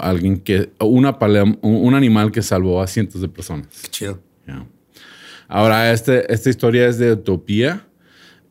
alguien 0.00 0.40
que, 0.40 0.70
una 0.80 1.18
un 1.60 1.94
animal 1.94 2.32
que 2.32 2.40
salvó 2.40 2.80
a 2.80 2.86
cientos 2.86 3.20
de 3.20 3.28
personas. 3.28 3.68
Qué 3.82 3.88
chido. 3.88 4.20
Ahora, 5.48 5.92
este, 5.92 6.32
esta 6.32 6.48
historia 6.48 6.88
es 6.88 6.96
de 6.96 7.12
Utopía. 7.12 7.86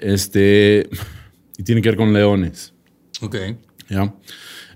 Este, 0.02 0.90
y 1.58 1.64
tiene 1.64 1.82
que 1.82 1.90
ver 1.90 1.98
con 1.98 2.12
leones. 2.12 2.74
Ok. 3.22 3.36
¿Ya? 3.88 4.14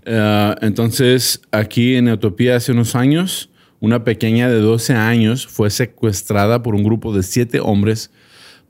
Eh, 0.05 0.55
entonces, 0.61 1.41
aquí 1.51 1.95
en 1.95 2.09
Utopía 2.09 2.55
hace 2.55 2.71
unos 2.71 2.95
años, 2.95 3.49
una 3.79 4.03
pequeña 4.03 4.49
de 4.49 4.59
12 4.59 4.93
años 4.93 5.47
fue 5.47 5.69
secuestrada 5.69 6.61
por 6.61 6.75
un 6.75 6.83
grupo 6.83 7.13
de 7.13 7.23
siete 7.23 7.59
hombres 7.59 8.11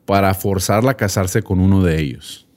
para 0.05 0.33
forzarla 0.33 0.91
a 0.91 0.97
casarse 0.97 1.43
con 1.43 1.59
uno 1.59 1.83
de 1.83 1.99
ellos. 1.99 2.47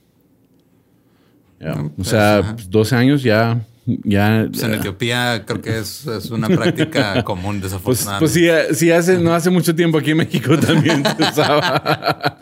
o 1.98 2.04
sea, 2.04 2.42
12 2.42 2.68
pues, 2.70 2.92
años 2.92 3.22
ya... 3.22 3.60
ya 4.04 4.46
pues, 4.50 4.62
en 4.62 4.74
Etiopía 4.74 5.44
creo 5.46 5.62
que 5.62 5.78
es, 5.78 6.04
una 6.30 6.48
práctica 6.48 7.24
común, 7.24 7.60
pues, 7.60 7.72
desafortunadamente. 7.72 8.66
Pues, 8.66 8.78
sí, 8.78 8.90
hace, 8.90 9.18
no 9.18 9.32
hace 9.32 9.48
mucho 9.50 9.74
tiempo 9.74 9.98
aquí 9.98 10.10
en 10.10 10.18
México 10.18 10.58
también 10.58 11.02
se 11.04 11.22
usaba. 11.22 12.38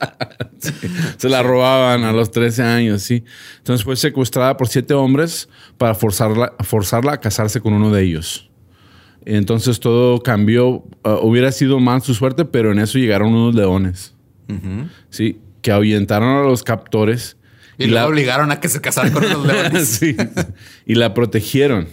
se 1.16 1.28
la 1.28 1.42
robaban 1.42 2.04
a 2.04 2.12
los 2.12 2.30
13 2.30 2.62
años, 2.62 3.02
sí. 3.02 3.24
Entonces 3.58 3.84
fue 3.84 3.96
secuestrada 3.96 4.56
por 4.56 4.68
siete 4.68 4.94
hombres 4.94 5.48
para 5.78 5.94
forzarla, 5.94 6.52
forzarla 6.60 7.12
a 7.12 7.20
casarse 7.20 7.60
con 7.60 7.72
uno 7.72 7.92
de 7.92 8.02
ellos. 8.02 8.50
Entonces 9.24 9.80
todo 9.80 10.22
cambió. 10.22 10.84
Uh, 11.04 11.10
hubiera 11.22 11.52
sido 11.52 11.78
más 11.80 12.04
su 12.04 12.14
suerte, 12.14 12.44
pero 12.44 12.72
en 12.72 12.78
eso 12.78 12.98
llegaron 12.98 13.34
unos 13.34 13.54
leones. 13.54 14.14
Sí, 15.10 15.40
que 15.62 15.72
ahuyentaron 15.72 16.28
a 16.28 16.48
los 16.48 16.62
captores. 16.62 17.36
Y, 17.78 17.87
la 17.88 18.06
obligaron 18.06 18.50
a 18.50 18.61
que 18.61 18.68
se 18.68 18.80
casara 18.80 19.11
con 19.11 19.28
los 19.28 19.47
leones. 19.47 19.88
sí. 19.88 20.16
Y 20.87 20.95
la 20.95 21.14
protegieron 21.14 21.88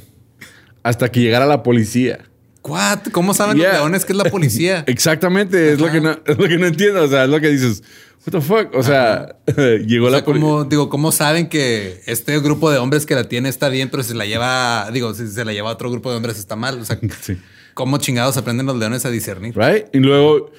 hasta 0.84 1.12
que 1.12 1.22
llegara 1.22 1.46
la 1.46 1.64
policía. 1.64 2.20
¿What? 2.64 3.08
¿Cómo 3.12 3.34
saben 3.34 3.58
los 3.58 3.68
leones 3.68 4.06
que 4.06 4.14
es 4.14 4.18
la 4.18 4.26
policía? 4.26 4.84
Exactamente, 4.88 5.74
es 5.74 5.80
lo, 5.80 5.92
que 5.92 6.00
no, 6.00 6.12
es 6.26 6.38
lo 6.38 6.48
que 6.48 6.58
no 6.58 6.66
entiendo. 6.66 7.04
O 7.04 7.08
sea, 7.08 7.26
es 7.26 7.30
lo 7.30 7.40
que 7.42 7.50
dices. 7.50 7.84
What 8.26 8.32
the 8.32 8.42
fuck? 8.42 8.76
O 8.76 8.84
sea, 8.84 9.36
llegó 9.86 10.10
la 10.10 10.24
policía. 10.24 10.66
Digo, 10.70 10.88
¿cómo 10.88 11.12
saben 11.12 11.50
que 11.50 12.02
este 12.06 12.40
grupo 12.40 12.72
de 12.72 12.78
hombres 12.78 13.06
que 13.06 13.16
la 13.16 13.28
tiene 13.28 13.50
está 13.50 13.68
bien, 13.68 13.90
pero 13.90 14.02
si 14.04 14.10
se 14.10 14.16
la 14.16 14.26
lleva, 14.26 14.90
digo, 14.94 15.14
si 15.14 15.28
se 15.28 15.44
la 15.44 15.52
lleva 15.52 15.70
a 15.70 15.74
otro 15.74 15.92
grupo 15.92 16.10
de 16.10 16.18
hombres 16.18 16.40
está 16.40 16.56
mal? 16.56 16.80
O 16.80 16.86
sea, 16.86 16.98
¿cómo 17.74 17.98
chingados 17.98 18.38
aprenden 18.38 18.66
los 18.66 18.78
leones 18.78 19.06
a 19.06 19.10
discernir? 19.10 19.58
Right? 19.58 19.88
Y 19.92 20.00
luego 20.00 20.52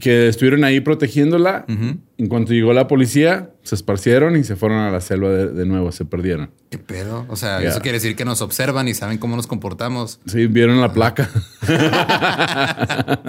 que 0.00 0.28
estuvieron 0.28 0.64
ahí 0.64 0.80
protegiéndola. 0.80 1.64
En 1.68 2.28
cuanto 2.28 2.52
llegó 2.52 2.72
la 2.72 2.88
policía, 2.88 3.50
se 3.62 3.74
esparcieron 3.74 4.36
y 4.36 4.44
se 4.44 4.56
fueron 4.56 4.78
a 4.78 4.90
la 4.90 5.00
selva 5.00 5.30
de, 5.30 5.66
nuevo, 5.66 5.92
se 5.92 6.04
perdieron. 6.04 6.50
¿Qué 6.70 6.78
pedo? 6.78 7.26
O 7.28 7.36
sea, 7.36 7.62
eso 7.62 7.80
quiere 7.80 7.98
decir 7.98 8.16
que 8.16 8.24
nos 8.24 8.42
observan 8.42 8.88
y 8.88 8.94
saben 8.94 9.18
cómo 9.18 9.36
nos 9.36 9.46
comportamos. 9.46 10.20
Sí, 10.26 10.46
vieron 10.46 10.80
la 10.80 10.92
placa. 10.92 11.30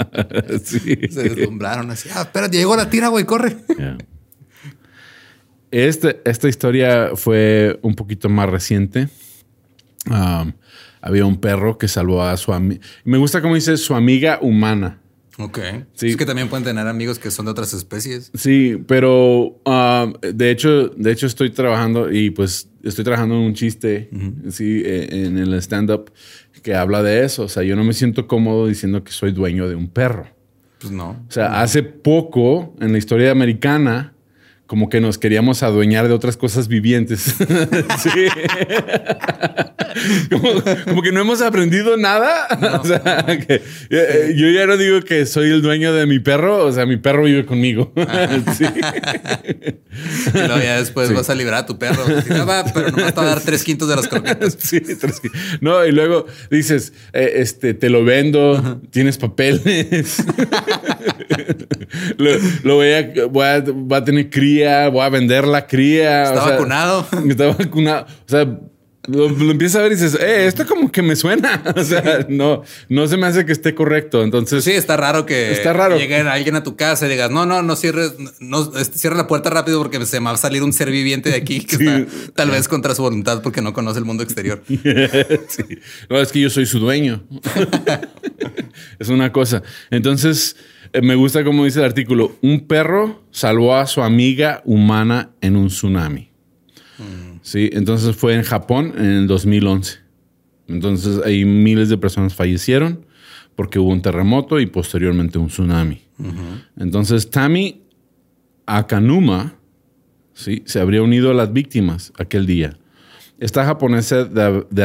Se 0.64 0.80
deslumbraron 1.24 1.92
así. 1.92 2.10
Ah, 2.14 2.22
espérate, 2.22 2.58
llegó 2.58 2.76
la 2.76 2.90
tira, 2.90 3.10
güey, 3.10 3.26
corre. 3.26 3.58
Este, 5.72 6.22
esta 6.26 6.48
historia 6.48 7.12
fue 7.16 7.80
un 7.82 7.96
poquito 7.96 8.30
más 8.30 8.50
reciente. 8.50 9.10
Um, 10.10 10.54
había 11.02 11.26
un 11.26 11.40
perro 11.40 11.78
que 11.78 11.88
salvó 11.88 12.24
a 12.24 12.36
su 12.38 12.54
amiga. 12.54 12.82
Me 13.04 13.18
gusta 13.18 13.42
cómo 13.42 13.56
dice 13.56 13.78
su 13.78 13.96
amiga 13.96 14.40
humana. 14.42 15.00
Ok. 15.38 15.60
Sí. 15.94 16.10
Es 16.10 16.18
que 16.18 16.26
también 16.26 16.50
pueden 16.50 16.64
tener 16.64 16.88
amigos 16.88 17.20
que 17.20 17.30
son 17.30 17.46
de 17.46 17.52
otras 17.52 17.74
especies. 17.74 18.32
Sí, 18.34 18.84
pero 18.88 19.60
um, 19.66 20.14
de 20.22 20.52
hecho, 20.52 20.90
de 20.90 21.12
hecho 21.12 21.28
estoy 21.28 21.52
trabajando 21.52 22.12
y 22.12 22.32
pues 22.32 22.70
estoy 22.84 23.04
trabajando 23.04 23.36
en 23.36 23.42
un 23.42 23.54
chiste, 23.54 24.10
sí, 24.50 24.82
e, 24.84 25.26
en 25.26 25.38
el 25.38 25.54
stand-up 25.56 26.12
que 26.64 26.76
habla 26.76 27.04
de 27.04 27.24
eso. 27.24 27.44
O 27.44 27.50
sea, 27.50 27.64
yo 27.64 27.76
no 27.76 27.84
me 27.84 27.94
siento 27.94 28.28
cómodo 28.28 28.68
diciendo 28.68 29.04
que 29.04 29.12
soy 29.12 29.32
dueño 29.32 29.70
de 29.70 29.76
un 29.76 29.88
perro. 29.88 30.28
Pues 30.80 30.92
no. 30.92 31.12
O 31.28 31.32
sea, 31.32 31.62
hace 31.62 31.84
poco 31.84 32.76
en 32.80 32.92
la 32.92 32.98
historia 32.98 33.32
americana 33.32 34.14
como 34.68 34.90
que 34.90 35.02
nos 35.02 35.18
queríamos 35.18 35.64
adueñar 35.64 36.08
de 36.08 36.14
otras 36.14 36.38
cosas 36.38 36.68
vivientes. 36.68 37.22
sí. 38.00 38.28
como, 40.86 41.02
que 41.02 41.12
no 41.12 41.22
hemos 41.22 41.42
aprendido 41.42 41.98
nada. 41.98 42.48
O 42.78 42.86
sea, 42.86 43.26
que, 43.26 43.62
eh, 43.90 44.34
yo 44.36 44.50
ya 44.50 44.66
no 44.68 44.78
digo 44.78 45.02
que 45.02 45.26
soy 45.26 45.50
el 45.50 45.62
dueño 45.62 45.94
de 45.94 46.06
mi 46.06 46.20
perro, 46.20 46.66
o 46.66 46.72
sea, 46.72 46.86
mi 46.86 46.98
perro 46.98 47.24
vive 47.24 47.46
conmigo. 47.46 47.92
sí. 48.58 48.66
Y 50.34 50.38
luego 50.38 50.60
ya 50.62 50.80
después 50.80 51.14
vas 51.14 51.30
a 51.30 51.36
liberar 51.36 51.62
a 51.62 51.66
tu 51.66 51.80
perro. 51.80 52.04
No, 52.30 52.46
va, 52.46 52.64
pero 52.66 52.92
nomás 52.92 53.14
te 53.14 53.22
va 53.22 53.28
a 53.28 53.30
dar 53.30 53.42
tres 53.42 53.64
quintos 53.64 53.88
de 53.88 53.96
las 53.96 54.08
croquetas. 54.08 54.58
Sí, 54.60 54.80
tres 54.82 55.20
quintos. 55.20 55.40
No, 55.62 55.86
y 55.86 55.92
luego 55.92 56.26
dices, 56.52 56.94
eh, 57.14 57.34
este, 57.36 57.74
te 57.74 57.90
lo 57.90 58.04
vendo, 58.04 58.82
tienes 58.92 59.18
papeles. 59.18 60.24
lo, 62.64 62.76
voy, 62.76 62.92
a, 62.92 63.12
voy, 63.30 63.46
a, 63.46 63.60
va 63.62 63.98
a 63.98 64.04
tener 64.04 64.30
cría, 64.30 64.57
voy 64.92 65.02
a 65.02 65.10
vender 65.10 65.48
la 65.48 65.68
cría. 65.68 66.24
Está 66.24 66.52
vacunado. 66.52 67.08
está 67.30 67.48
vacunado. 67.48 68.06
O 68.06 68.30
sea, 68.30 68.48
lo, 69.08 69.28
empiezas 69.52 69.78
a 69.78 69.84
ver 69.84 69.94
y 69.94 69.96
dices, 69.96 70.16
eh, 70.20 70.48
esto 70.48 70.66
como 70.66 70.92
que 70.92 71.02
me 71.02 71.16
suena. 71.16 71.64
O 71.78 71.84
sea, 71.84 72.26
no, 72.28 72.64
no 72.90 73.08
se 73.08 73.18
me 73.18 73.28
hace 73.28 73.46
que 73.46 73.52
esté 73.52 73.76
correcto. 73.76 74.24
Entonces. 74.24 74.64
Sí, 74.64 74.72
está 74.72 74.98
raro 74.98 75.26
que 75.26 75.52
está 75.52 75.74
raro. 75.74 75.98
llegue 75.98 76.18
alguien 76.18 76.56
a 76.56 76.64
tu 76.64 76.76
casa 76.76 77.06
y 77.06 77.10
digas, 77.10 77.30
no, 77.30 77.46
no, 77.46 77.62
no 77.62 77.76
cierres, 77.76 78.14
no, 78.40 78.78
este, 78.78 78.98
cierra 78.98 79.16
la 79.16 79.28
puerta 79.28 79.50
rápido 79.50 79.82
porque 79.82 80.04
se 80.06 80.20
me 80.20 80.26
va 80.26 80.32
a 80.32 80.38
salir 80.38 80.64
un 80.64 80.74
ser 80.74 80.92
viviente 80.92 81.30
de 81.30 81.36
aquí 81.36 81.62
que 81.62 81.76
está 81.76 82.34
tal 82.34 82.52
vez 82.52 82.68
contra 82.68 82.96
su 82.96 83.04
voluntad 83.04 83.42
porque 83.42 83.62
no 83.62 83.74
conoce 83.74 84.00
el 84.00 84.06
mundo 84.06 84.24
exterior. 84.24 84.62
No, 86.10 86.20
es 86.20 86.32
que 86.32 86.42
yo 86.42 86.50
soy 86.50 86.66
su 86.66 86.80
dueño. 86.80 87.24
es 89.00 89.10
una 89.10 89.32
cosa. 89.32 89.64
Entonces, 89.92 90.56
me 91.02 91.16
gusta 91.16 91.44
como 91.44 91.66
dice 91.66 91.80
el 91.80 91.86
artículo, 91.86 92.36
un 92.42 92.62
perro 92.68 93.24
salvó 93.32 93.76
a 93.76 93.86
su 93.86 94.02
amiga 94.02 94.62
humana 94.66 95.32
en 95.42 95.56
un 95.56 95.68
tsunami. 95.68 96.30
Mm. 96.98 97.40
Sí, 97.42 97.70
entonces 97.74 98.16
fue 98.16 98.36
en 98.36 98.44
Japón 98.44 98.94
en 98.98 99.06
el 99.06 99.28
2011. 99.28 100.00
Entonces 100.68 101.22
ahí 101.26 101.46
miles 101.46 101.90
de 101.90 101.98
personas 101.98 102.34
fallecieron 102.34 103.06
porque 103.56 103.80
hubo 103.80 103.90
un 103.90 104.02
terremoto 104.02 104.60
y 104.60 104.68
posteriormente 104.68 105.40
un 105.40 105.48
tsunami. 105.48 106.02
Entonces 106.78 107.30
Tami 107.30 107.84
Akanuma 108.66 109.56
¿sí? 110.34 110.64
se 110.66 110.80
habría 110.80 111.02
unido 111.02 111.32
a 111.32 111.34
las 111.34 111.54
víctimas 111.54 112.12
aquel 112.18 112.46
día. 112.46 112.78
Esta 113.40 113.66
japonesa 113.66 114.26
de, 114.26 114.84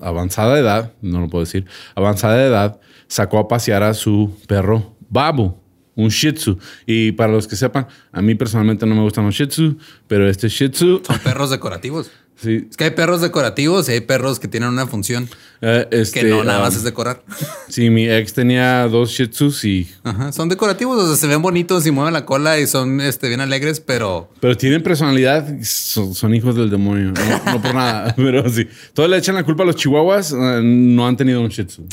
avanzada 0.00 0.58
edad, 0.58 0.92
no 1.02 1.20
lo 1.20 1.28
puedo 1.28 1.44
decir, 1.44 1.66
avanzada 1.94 2.44
edad, 2.44 2.80
sacó 3.08 3.38
a 3.38 3.48
pasear 3.48 3.82
a 3.82 3.92
su 3.94 4.36
perro 4.46 4.95
Babu, 5.08 5.56
un 5.94 6.08
Shih 6.10 6.32
Tzu. 6.32 6.58
Y 6.86 7.12
para 7.12 7.32
los 7.32 7.48
que 7.48 7.56
sepan, 7.56 7.86
a 8.16 8.22
mí 8.22 8.34
personalmente 8.34 8.86
no 8.86 8.94
me 8.94 9.02
gustan 9.02 9.26
los 9.26 9.34
Shih 9.34 9.46
Tzu, 9.46 9.76
pero 10.08 10.26
este 10.26 10.48
Shih 10.48 10.70
Tzu... 10.70 11.02
Son 11.04 11.18
perros 11.24 11.50
decorativos. 11.50 12.10
Es 12.42 12.76
que 12.76 12.84
hay 12.84 12.90
perros 12.90 13.20
decorativos 13.20 13.88
y 13.88 13.92
hay 13.92 14.00
perros 14.00 14.38
que 14.38 14.48
tienen 14.48 14.68
una 14.68 14.86
función 14.86 15.28
eh, 15.62 15.88
este, 15.90 16.20
que 16.20 16.26
no 16.26 16.44
nada 16.44 16.60
más 16.60 16.74
um, 16.74 16.78
es 16.78 16.84
decorar. 16.84 17.22
Sí, 17.68 17.90
mi 17.90 18.08
ex 18.08 18.32
tenía 18.32 18.86
dos 18.88 19.10
Shih 19.10 19.28
Tzus 19.28 19.64
y. 19.64 19.88
Son 20.32 20.48
decorativos, 20.48 21.02
o 21.02 21.06
sea, 21.06 21.16
se 21.16 21.26
ven 21.26 21.42
bonitos 21.42 21.84
y 21.86 21.90
mueven 21.90 22.12
la 22.12 22.24
cola 22.24 22.60
y 22.60 22.66
son 22.66 23.00
este, 23.00 23.28
bien 23.28 23.40
alegres, 23.40 23.80
pero. 23.80 24.30
Pero 24.40 24.56
tienen 24.56 24.82
personalidad, 24.82 25.46
son, 25.62 26.34
hijos 26.34 26.54
del 26.54 26.70
demonio. 26.70 27.12
No, 27.46 27.60
por 27.60 27.74
nada, 27.74 28.14
pero 28.16 28.48
sí. 28.48 28.68
Todos 28.94 29.10
le 29.10 29.16
echan 29.16 29.34
la 29.34 29.44
culpa 29.44 29.64
a 29.64 29.66
los 29.66 29.76
chihuahuas, 29.76 30.32
eh, 30.32 30.60
no 30.62 31.06
han 31.06 31.16
tenido 31.16 31.40
un 31.40 31.48
Shih 31.48 31.64
Tzu. 31.64 31.86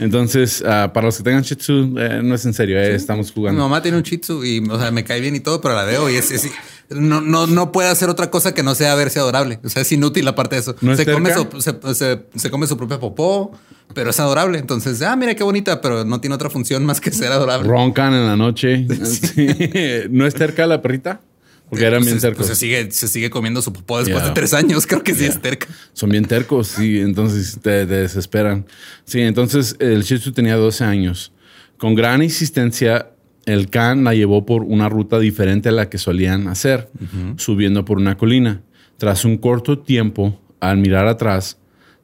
Entonces, 0.00 0.64
ah, 0.66 0.90
para 0.92 1.06
los 1.06 1.18
que 1.18 1.22
tengan 1.22 1.42
Shih 1.42 1.56
Tzu, 1.56 1.94
eh, 1.98 2.20
no 2.24 2.34
es 2.34 2.44
en 2.44 2.54
serio, 2.54 2.80
estamos 2.80 3.30
jugando. 3.30 3.62
Mi 3.62 3.68
mamá 3.68 3.82
tiene 3.82 3.98
un 3.98 4.02
Shih 4.02 4.18
Tzu 4.18 4.44
y, 4.44 4.66
o 4.68 4.78
sea, 4.78 4.90
me 4.90 5.04
cae 5.06 5.20
bien 5.20 5.34
y 5.36 5.40
todo, 5.40 5.60
pero 5.60 5.74
la 5.74 5.84
veo 5.84 6.10
y 6.10 6.16
es, 6.16 6.30
es 6.30 6.50
no, 6.90 7.20
no, 7.20 7.46
no 7.46 7.72
puede 7.72 7.88
hacer 7.88 8.08
otra 8.08 8.30
cosa 8.30 8.54
que 8.54 8.62
no 8.62 8.74
sea 8.74 8.94
verse 8.94 9.18
adorable. 9.18 9.58
O 9.64 9.68
sea, 9.68 9.82
es 9.82 9.90
inútil 9.92 10.26
aparte 10.28 10.56
de 10.56 10.60
eso. 10.60 10.76
se, 10.96 11.06
come 11.06 11.32
su, 11.34 11.94
se, 12.34 12.50
come 12.50 12.66
su, 12.66 12.76
propia 12.76 13.00
popó, 13.00 13.52
pero 13.94 14.10
es 14.10 14.20
adorable. 14.20 14.58
Entonces, 14.58 15.02
ah, 15.02 15.16
mira 15.16 15.34
qué 15.34 15.42
bonita, 15.42 15.80
pero 15.80 16.04
no 16.04 16.20
tiene 16.20 16.34
otra 16.34 16.50
función 16.50 16.84
más 16.84 17.00
que 17.00 17.10
ser 17.10 17.32
adorable. 17.32 17.68
Roncan 17.68 18.14
en 18.14 18.26
la 18.26 18.36
noche. 18.36 18.86
¿No 20.10 20.26
es 20.26 20.34
terca 20.34 20.66
la 20.66 20.80
perrita? 20.80 21.20
Porque 21.68 21.84
eran 21.84 21.98
Pues 21.98 22.06
bien 22.06 22.16
es- 22.18 22.22
tercos. 22.22 22.46
pues 22.46 22.48
se, 22.50 22.54
sigue, 22.54 22.92
se 22.92 23.08
sigue 23.08 23.30
comiendo 23.30 23.60
su 23.60 23.72
popó 23.72 23.98
después 23.98 24.22
de 24.24 24.30
tres 24.30 24.54
años. 24.54 24.86
Creo 24.86 25.02
que 25.02 25.14
sí 25.14 25.24
es 25.24 25.40
terca. 25.42 25.66
Son 25.92 26.08
bien 26.08 26.24
tercos, 26.24 26.68
sí, 26.68 27.00
entonces 27.00 27.58
te, 27.60 27.86
te 27.86 27.94
desesperan. 28.02 28.66
Sí, 29.04 29.20
entonces 29.20 29.74
el 29.80 30.04
Shih 30.04 30.20
Tzu 30.20 30.32
tenía 30.32 30.54
12 30.54 30.84
años. 30.84 31.32
Con 31.78 31.96
gran 31.96 32.22
insistencia, 32.22 33.10
el 33.46 33.70
Khan 33.70 34.04
la 34.04 34.14
llevó 34.14 34.44
por 34.44 34.62
una 34.64 34.88
ruta 34.88 35.18
diferente 35.18 35.70
a 35.70 35.72
la 35.72 35.88
que 35.88 35.98
solían 35.98 36.48
hacer, 36.48 36.90
subiendo 37.36 37.84
por 37.84 37.96
una 37.98 38.16
colina. 38.18 38.60
Tras 38.98 39.24
un 39.24 39.38
corto 39.38 39.78
tiempo, 39.78 40.38
al 40.60 40.76
mirar 40.78 41.06
atrás, 41.06 41.56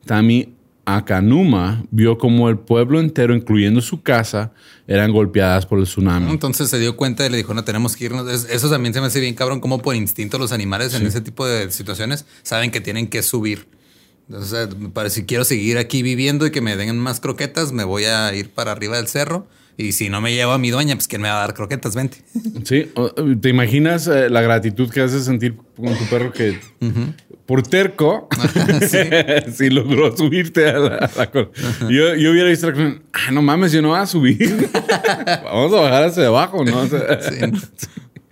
Tami 0.07 0.49
Akanuma 0.85 1.85
vio 1.91 2.19
como 2.19 2.49
el 2.49 2.59
pueblo 2.59 3.01
entero, 3.01 3.35
incluyendo 3.35 3.81
su 3.81 4.03
casa, 4.03 4.53
eran 4.87 5.13
golpeadas 5.13 5.65
por 5.67 5.79
el 5.79 5.85
tsunami. 5.85 6.31
Entonces 6.31 6.69
se 6.71 6.79
dio 6.79 6.97
cuenta 6.97 7.25
y 7.27 7.31
le 7.31 7.37
dijo, 7.39 7.55
no, 7.55 7.65
tenemos 7.65 7.97
que 7.97 8.05
irnos. 8.07 8.29
Es- 8.31 8.49
Eso 8.51 8.69
también 8.71 8.93
se 8.95 9.01
me 9.01 9.07
hace 9.07 9.21
bien 9.21 9.35
cabrón, 9.35 9.61
como 9.61 9.79
por 9.81 9.95
instinto 9.95 10.39
los 10.39 10.53
animales 10.53 10.95
en 10.95 11.07
ese 11.07 11.21
tipo 11.21 11.47
de 11.47 11.71
situaciones 11.71 12.27
saben 12.43 12.71
que 12.71 12.81
tienen 12.81 13.07
que 13.09 13.23
subir. 13.23 13.67
Entonces, 14.29 14.69
parece, 14.93 15.17
si 15.21 15.27
quiero 15.27 15.45
seguir 15.45 15.79
aquí 15.79 16.03
viviendo 16.03 16.47
y 16.47 16.51
que 16.51 16.61
me 16.61 16.77
den 16.77 16.99
más 16.99 17.21
croquetas, 17.21 17.73
me 17.73 17.85
voy 17.85 18.05
a 18.05 18.35
ir 18.35 18.51
para 18.51 18.73
arriba 18.73 18.97
del 18.97 19.09
cerro. 19.09 19.47
Y 19.77 19.93
si 19.93 20.09
no 20.11 20.21
me 20.21 20.35
llevo 20.35 20.53
a 20.53 20.59
mi 20.59 20.71
dueña, 20.71 20.95
pues 20.95 21.09
¿quién 21.09 21.23
me 21.23 21.29
va 21.29 21.39
a 21.39 21.41
dar 21.47 21.55
croquetas? 21.55 21.95
Vente. 21.95 22.19
Sí, 22.65 22.91
¿te 23.41 23.49
imaginas 23.49 24.07
eh, 24.07 24.29
la 24.29 24.43
gratitud 24.43 24.91
que 24.91 25.01
hace 25.01 25.21
sentir 25.21 25.57
con 25.77 25.97
tu 25.97 26.05
perro 26.11 26.33
que 26.33 26.59
por 27.47 27.63
terco 27.63 28.29
sí. 29.53 29.71
logró 29.71 30.17
subirte 30.17 30.69
a 30.69 30.79
la, 30.79 30.97
a 30.97 31.11
la 31.17 31.31
yo, 31.91 32.15
yo 32.15 32.31
hubiera 32.31 32.49
visto 32.49 32.71
la 32.71 33.01
ah, 33.13 33.31
no 33.33 33.43
mames, 33.43 33.73
yo 33.73 33.83
no 33.83 33.89
voy 33.89 33.99
a 33.99 34.07
subir. 34.07 34.71
Vamos 35.45 35.73
a 35.73 35.81
bajar 35.81 36.05
hacia 36.05 36.27
abajo, 36.27 36.65
¿no? 36.65 36.79
O 36.79 36.87
sea, 36.87 37.19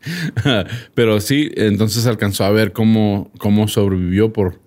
Pero 0.94 1.20
sí, 1.20 1.50
entonces 1.56 2.06
alcanzó 2.06 2.44
a 2.44 2.50
ver 2.50 2.72
cómo, 2.72 3.30
cómo 3.38 3.68
sobrevivió 3.68 4.32
por, 4.32 4.60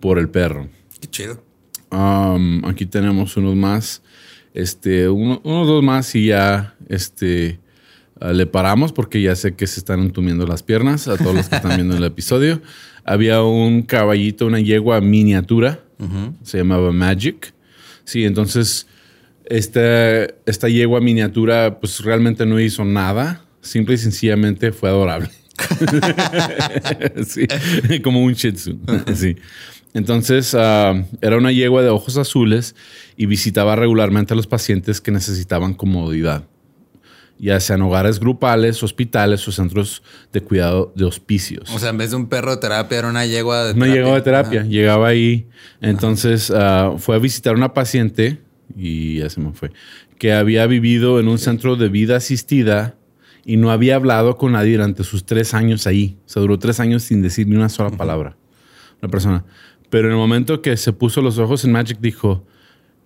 por 0.00 0.18
el 0.18 0.28
perro. 0.28 0.68
Qué 1.00 1.08
chido. 1.08 1.42
Um, 1.90 2.64
aquí 2.66 2.86
tenemos 2.86 3.36
unos 3.36 3.56
más. 3.56 4.02
Este, 4.58 5.08
uno- 5.08 5.40
unos 5.44 5.66
dos 5.68 5.84
más 5.84 6.12
y 6.16 6.26
ya 6.26 6.74
este, 6.88 7.60
ah, 8.20 8.32
le 8.32 8.44
paramos 8.46 8.92
porque 8.92 9.22
ya 9.22 9.36
sé 9.36 9.54
que 9.54 9.66
se 9.68 9.78
están 9.78 10.00
entumiendo 10.00 10.46
las 10.48 10.64
piernas 10.64 11.06
a 11.06 11.16
todos 11.16 11.34
los 11.34 11.48
que 11.48 11.54
están 11.56 11.76
viendo 11.76 11.96
el 11.96 12.02
episodio. 12.04 12.60
Había 13.04 13.42
un 13.42 13.82
caballito, 13.82 14.46
una 14.46 14.58
yegua 14.60 15.00
miniatura, 15.00 15.80
se 16.42 16.58
llamaba 16.58 16.90
Magic. 16.92 17.54
Sí, 18.04 18.24
entonces 18.24 18.86
esta, 19.46 20.24
esta 20.46 20.68
yegua 20.68 21.00
miniatura 21.00 21.78
pues 21.80 22.00
realmente 22.00 22.44
no 22.44 22.58
hizo 22.60 22.84
nada, 22.84 23.44
simple 23.60 23.94
y 23.94 23.98
sencillamente 23.98 24.72
fue 24.72 24.88
adorable. 24.90 25.30
sí, 27.26 27.46
como 28.02 28.22
un 28.22 28.34
shih 28.34 28.52
tzu. 28.52 28.78
Sí. 29.14 29.36
Entonces, 29.94 30.54
ah, 30.56 31.02
era 31.22 31.38
una 31.38 31.50
yegua 31.50 31.82
de 31.82 31.88
ojos 31.88 32.16
azules 32.18 32.74
y 33.16 33.26
visitaba 33.26 33.74
regularmente 33.74 34.34
a 34.34 34.36
los 34.36 34.46
pacientes 34.46 35.00
que 35.00 35.10
necesitaban 35.10 35.72
comodidad, 35.74 36.44
ya 37.38 37.58
sean 37.58 37.80
hogares 37.82 38.20
grupales, 38.20 38.82
hospitales 38.82 39.48
o 39.48 39.52
centros 39.52 40.02
de 40.32 40.42
cuidado 40.42 40.92
de 40.94 41.04
hospicios. 41.06 41.70
O 41.74 41.78
sea, 41.78 41.88
en 41.90 41.98
vez 41.98 42.10
de 42.10 42.16
un 42.16 42.28
perro 42.28 42.50
de 42.50 42.56
terapia, 42.58 42.98
era 42.98 43.08
una 43.08 43.24
yegua 43.24 43.64
de 43.64 43.74
No 43.74 43.80
terapia. 43.80 43.94
llegaba 43.94 44.14
de 44.16 44.22
terapia, 44.22 44.60
Ajá. 44.60 44.68
llegaba 44.68 45.08
ahí. 45.08 45.46
Entonces 45.80 46.52
ah, 46.54 46.92
fue 46.98 47.16
a 47.16 47.18
visitar 47.18 47.54
a 47.54 47.56
una 47.56 47.72
paciente, 47.72 48.40
y 48.76 49.20
ya 49.20 49.30
se 49.30 49.40
me 49.40 49.52
fue, 49.52 49.72
que 50.18 50.34
había 50.34 50.66
vivido 50.66 51.18
en 51.18 51.28
un 51.28 51.38
centro 51.38 51.76
de 51.76 51.88
vida 51.88 52.16
asistida 52.16 52.97
y 53.48 53.56
no 53.56 53.70
había 53.70 53.96
hablado 53.96 54.36
con 54.36 54.52
nadie 54.52 54.72
durante 54.72 55.02
sus 55.04 55.24
tres 55.24 55.54
años 55.54 55.86
ahí. 55.86 56.18
O 56.26 56.28
sea, 56.28 56.42
duró 56.42 56.58
tres 56.58 56.80
años 56.80 57.02
sin 57.02 57.22
decir 57.22 57.48
ni 57.48 57.56
una 57.56 57.70
sola 57.70 57.88
palabra. 57.88 58.36
Una 59.00 59.10
persona. 59.10 59.46
Pero 59.88 60.08
en 60.08 60.12
el 60.12 60.18
momento 60.18 60.60
que 60.60 60.76
se 60.76 60.92
puso 60.92 61.22
los 61.22 61.38
ojos 61.38 61.64
en 61.64 61.72
Magic, 61.72 61.96
dijo: 61.98 62.44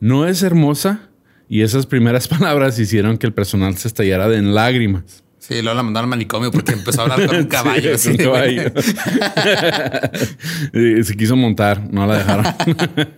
¿No 0.01 0.27
es 0.27 0.43
hermosa? 0.43 1.11
Y 1.49 1.63
esas 1.63 1.87
primeras 1.87 2.27
palabras 2.29 2.77
hicieron 2.81 3.19
que 3.19 3.29
el 3.29 3.33
personal 3.33 3.77
se 3.77 3.87
estallara 3.87 4.35
en 4.35 4.53
lágrimas. 4.53 5.23
Sí, 5.39 5.63
luego 5.63 5.77
la 5.77 5.85
mandaron 5.85 6.07
al 6.07 6.11
manicomio 6.11 6.51
porque 6.51 6.73
empezó 6.73 7.03
a 7.03 7.05
hablar 7.05 7.25
con 7.25 7.37
un 7.37 7.45
caballo. 7.47 7.97
Sí, 7.97 8.11
un 8.11 8.17
caballo. 8.17 8.73
Se 11.05 11.17
quiso 11.17 11.37
montar, 11.37 11.89
no 11.93 12.05
la 12.05 12.19
dejaron. 12.19 12.47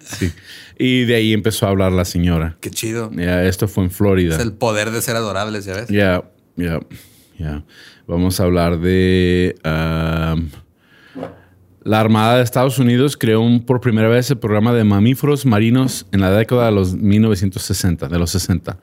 sí. 0.01 0.31
Y 0.79 1.05
de 1.05 1.15
ahí 1.15 1.33
empezó 1.33 1.67
a 1.67 1.71
hablar 1.71 1.93
la 1.93 2.05
señora. 2.05 2.59
Qué 2.61 2.69
chido. 2.69 3.11
Ya, 3.15 3.45
esto 3.45 3.67
fue 3.67 3.85
en 3.85 3.91
Florida. 3.91 4.35
Es 4.35 4.43
el 4.43 4.53
poder 4.53 4.91
de 4.91 5.01
ser 5.01 5.17
adorables, 5.17 5.65
ya 5.65 5.75
ves. 5.75 5.89
Ya, 5.89 6.23
ya, 6.57 6.81
ya. 7.39 7.65
Vamos 8.07 8.41
a 8.41 8.45
hablar 8.45 8.79
de. 8.81 9.57
um, 9.65 10.49
la 11.85 12.01
Armada 12.01 12.39
de 12.39 12.43
Estados 12.43 12.79
Unidos 12.79 13.15
creó 13.19 13.45
por 13.67 13.83
primera 13.83 14.09
vez 14.09 14.31
el 14.31 14.39
programa 14.39 14.73
de 14.73 14.85
mamíferos 14.85 15.45
marinos 15.45 16.07
en 16.13 16.23
la 16.23 16.31
década 16.31 16.65
de 16.67 16.73
los 16.73 16.95
1960, 16.95 18.09
de 18.09 18.19
los 18.19 18.31
60, 18.31 18.79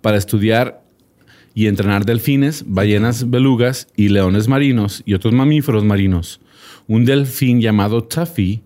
para 0.00 0.16
estudiar 0.16 0.82
y 1.52 1.66
entrenar 1.66 2.06
delfines, 2.06 2.64
ballenas 2.66 3.28
belugas 3.28 3.88
y 3.94 4.08
leones 4.08 4.48
marinos 4.48 5.02
y 5.04 5.12
otros 5.12 5.34
mamíferos 5.34 5.84
marinos. 5.84 6.40
Un 6.86 7.04
delfín 7.04 7.60
llamado 7.60 8.04
Tuffy 8.04 8.62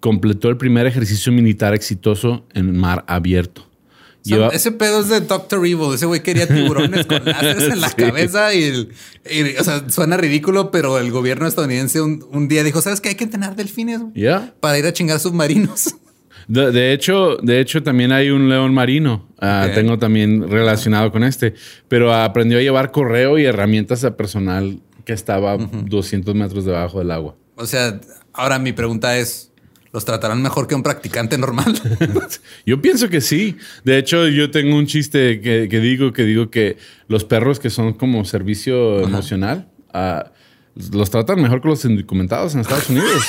completó 0.00 0.50
el 0.50 0.58
primer 0.58 0.86
ejercicio 0.86 1.32
militar 1.32 1.72
exitoso 1.72 2.46
en 2.52 2.76
mar 2.76 3.04
abierto. 3.06 3.69
Lleva- 4.24 4.48
ese 4.48 4.72
pedo 4.72 5.00
es 5.00 5.08
de 5.08 5.20
Doctor 5.20 5.60
Evil. 5.66 5.94
Ese 5.94 6.06
güey 6.06 6.22
quería 6.22 6.46
tiburones 6.46 7.06
con 7.06 7.24
láseres 7.24 7.64
en 7.72 7.80
la 7.80 7.88
Sí. 7.88 7.94
cabeza 7.96 8.54
y, 8.54 8.88
o 9.58 9.64
sea, 9.64 9.88
suena 9.88 10.16
ridículo, 10.16 10.70
pero 10.70 10.98
el 10.98 11.10
gobierno 11.10 11.46
estadounidense 11.46 12.00
un, 12.00 12.24
un 12.30 12.48
día 12.48 12.62
dijo, 12.64 12.80
¿sabes 12.82 13.00
qué? 13.00 13.10
Hay 13.10 13.14
que 13.14 13.24
entrenar 13.24 13.56
delfines 13.56 14.00
para 14.60 14.78
ir 14.78 14.86
a 14.86 14.92
chingar 14.92 15.18
submarinos. 15.20 15.94
De, 16.48 16.72
de 16.72 16.92
hecho, 16.92 17.36
de 17.36 17.60
hecho, 17.60 17.80
también 17.84 18.10
hay 18.10 18.30
un 18.30 18.48
león 18.48 18.74
marino. 18.74 19.28
Ah. 19.40 19.68
Tengo 19.72 19.98
también 20.00 20.50
relacionado 20.50 21.12
con 21.12 21.22
este. 21.22 21.54
Pero 21.86 22.12
aprendió 22.12 22.58
a 22.58 22.60
llevar 22.60 22.90
correo 22.90 23.38
y 23.38 23.44
herramientas 23.44 24.02
a 24.02 24.16
personal 24.16 24.80
que 25.04 25.12
estaba 25.12 25.56
200 25.56 26.34
metros 26.34 26.64
debajo 26.64 26.98
del 26.98 27.12
agua. 27.12 27.36
O 27.54 27.66
sea, 27.66 28.00
ahora 28.32 28.58
mi 28.58 28.72
pregunta 28.72 29.16
es, 29.16 29.49
¿los 29.92 30.04
tratarán 30.04 30.40
mejor 30.42 30.66
que 30.66 30.74
un 30.74 30.82
practicante 30.82 31.36
normal? 31.38 31.74
Yo 32.66 32.80
pienso 32.80 33.08
que 33.08 33.20
sí. 33.20 33.56
De 33.84 33.98
hecho, 33.98 34.28
yo 34.28 34.50
tengo 34.50 34.76
un 34.76 34.86
chiste 34.86 35.40
que, 35.40 35.68
que 35.68 35.80
digo 35.80 36.12
que 36.12 36.24
digo 36.24 36.50
que 36.50 36.76
los 37.08 37.24
perros 37.24 37.58
que 37.58 37.70
son 37.70 37.94
como 37.94 38.24
servicio 38.24 39.00
emocional 39.00 39.68
ah, 39.92 40.30
los 40.92 41.10
tratan 41.10 41.42
mejor 41.42 41.60
que 41.60 41.68
los 41.68 41.84
indocumentados 41.84 42.54
en 42.54 42.60
Estados 42.60 42.88
Unidos. 42.90 43.24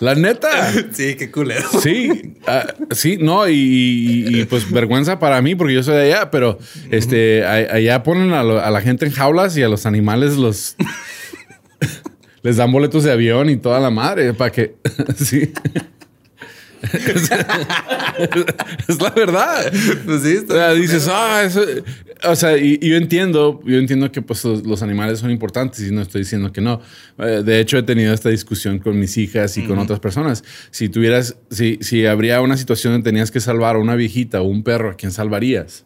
La 0.00 0.14
neta. 0.14 0.72
sí, 0.92 1.14
qué 1.16 1.30
culero. 1.30 1.66
Sí, 1.80 2.34
ah, 2.46 2.66
sí, 2.90 3.16
no, 3.18 3.48
y, 3.48 3.54
y- 3.54 4.40
y, 4.40 4.44
pues 4.44 4.70
vergüenza 4.70 5.18
para 5.18 5.40
mí 5.40 5.54
porque 5.54 5.72
yo 5.72 5.82
soy 5.82 5.94
de 5.96 6.12
allá, 6.12 6.30
pero 6.30 6.58
este, 6.90 7.44
a- 7.46 7.76
allá 7.76 8.02
ponen 8.02 8.32
a, 8.34 8.42
lo- 8.42 8.60
a 8.62 8.70
la 8.70 8.82
gente 8.82 9.06
en 9.06 9.12
jaulas 9.12 9.56
y 9.56 9.62
a 9.62 9.68
los 9.70 9.86
animales 9.86 10.36
los 10.36 10.76
les 12.46 12.58
dan 12.58 12.70
boletos 12.70 13.02
de 13.02 13.10
avión 13.10 13.50
y 13.50 13.56
toda 13.56 13.80
la 13.80 13.90
madre 13.90 14.32
para 14.32 14.52
que 14.52 14.76
sí. 15.16 15.52
es 18.86 19.02
la 19.02 19.10
verdad. 19.10 19.72
Pues 20.04 20.22
sí, 20.22 20.36
O 20.48 20.52
sea, 20.52 20.72
dices, 20.74 21.08
ah, 21.10 21.42
eso. 21.44 21.60
O 22.22 22.36
sea, 22.36 22.56
y, 22.56 22.78
y 22.80 22.90
yo 22.90 22.96
entiendo, 22.98 23.60
yo 23.64 23.78
entiendo 23.78 24.12
que 24.12 24.22
pues 24.22 24.44
los, 24.44 24.64
los 24.64 24.80
animales 24.80 25.18
son 25.18 25.32
importantes 25.32 25.80
y 25.88 25.90
no 25.90 26.02
estoy 26.02 26.20
diciendo 26.20 26.52
que 26.52 26.60
no. 26.60 26.80
Eh, 27.18 27.42
de 27.44 27.58
hecho, 27.58 27.78
he 27.78 27.82
tenido 27.82 28.14
esta 28.14 28.28
discusión 28.28 28.78
con 28.78 28.96
mis 28.96 29.18
hijas 29.18 29.56
y 29.56 29.64
con 29.64 29.80
otras 29.80 29.98
personas. 29.98 30.44
Si 30.70 30.88
tuvieras, 30.88 31.34
si, 31.50 31.78
si 31.80 32.06
habría 32.06 32.40
una 32.42 32.56
situación 32.56 32.92
donde 32.92 33.10
tenías 33.10 33.32
que 33.32 33.40
salvar 33.40 33.74
a 33.74 33.80
una 33.80 33.96
viejita 33.96 34.40
o 34.40 34.44
un 34.44 34.62
perro, 34.62 34.90
¿a 34.90 34.94
quién 34.94 35.10
salvarías? 35.10 35.84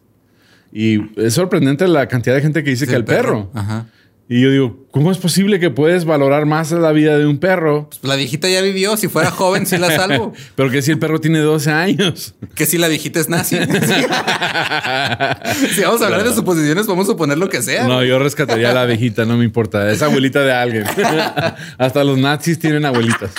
Y 0.71 0.99
es 1.19 1.33
sorprendente 1.33 1.87
la 1.87 2.07
cantidad 2.07 2.35
de 2.35 2.43
gente 2.43 2.63
que 2.63 2.69
dice 2.69 2.85
que 2.85 2.95
el 2.95 3.03
perro. 3.03 3.49
Ajá. 3.55 3.87
Y 4.33 4.39
yo 4.39 4.49
digo, 4.49 4.87
¿cómo 4.91 5.11
es 5.11 5.17
posible 5.17 5.59
que 5.59 5.71
puedes 5.71 6.05
valorar 6.05 6.45
más 6.45 6.71
la 6.71 6.93
vida 6.93 7.17
de 7.17 7.25
un 7.25 7.37
perro? 7.37 7.89
Pues 7.89 8.01
la 8.05 8.15
viejita 8.15 8.47
ya 8.47 8.61
vivió. 8.61 8.95
Si 8.95 9.09
fuera 9.09 9.29
joven, 9.29 9.65
sí 9.65 9.77
la 9.77 9.93
salvo. 9.93 10.31
Pero 10.55 10.69
que 10.69 10.81
si 10.81 10.91
el 10.91 10.99
perro 10.99 11.19
tiene 11.19 11.39
12 11.39 11.69
años. 11.69 12.33
Que 12.55 12.65
si 12.65 12.77
la 12.77 12.87
viejita 12.87 13.19
es 13.19 13.27
nazi. 13.27 13.57
si 15.75 15.81
vamos 15.81 16.01
a 16.01 16.05
hablar 16.05 16.23
de 16.23 16.33
suposiciones, 16.33 16.85
podemos 16.85 17.07
suponer 17.07 17.37
lo 17.37 17.49
que 17.49 17.61
sea. 17.61 17.85
No, 17.89 18.05
yo 18.05 18.19
rescataría 18.19 18.71
a 18.71 18.73
la 18.73 18.85
viejita, 18.85 19.25
no 19.25 19.35
me 19.35 19.43
importa. 19.43 19.91
Es 19.91 20.01
abuelita 20.01 20.39
de 20.43 20.53
alguien. 20.53 20.85
Hasta 21.77 22.05
los 22.05 22.17
nazis 22.17 22.57
tienen 22.57 22.85
abuelitas. 22.85 23.31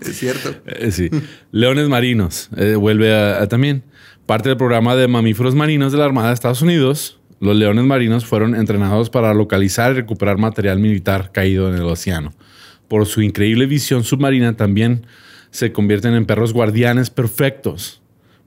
Es 0.00 0.18
cierto. 0.18 0.56
Eh, 0.66 0.90
sí. 0.90 1.08
Leones 1.52 1.88
marinos. 1.88 2.50
eh, 2.56 2.74
vuelve 2.74 3.14
a, 3.14 3.42
a 3.42 3.46
también. 3.46 3.84
Parte 4.26 4.48
del 4.48 4.56
programa 4.56 4.94
de 4.94 5.08
mamíferos 5.08 5.56
marinos 5.56 5.90
de 5.90 5.98
la 5.98 6.04
Armada 6.04 6.28
de 6.28 6.34
Estados 6.34 6.62
Unidos. 6.62 7.18
Los 7.40 7.56
leones 7.56 7.84
marinos 7.84 8.24
fueron 8.24 8.54
entrenados 8.54 9.10
para 9.10 9.34
localizar 9.34 9.90
y 9.90 9.94
recuperar 9.96 10.38
material 10.38 10.78
militar 10.78 11.32
caído 11.32 11.68
en 11.68 11.74
el 11.74 11.82
océano. 11.82 12.32
Por 12.86 13.06
su 13.06 13.20
increíble 13.20 13.66
visión 13.66 14.04
submarina 14.04 14.56
también 14.56 15.06
se 15.50 15.72
convierten 15.72 16.14
en 16.14 16.24
perros 16.24 16.52
guardianes 16.52 17.10
perfectos. 17.10 18.00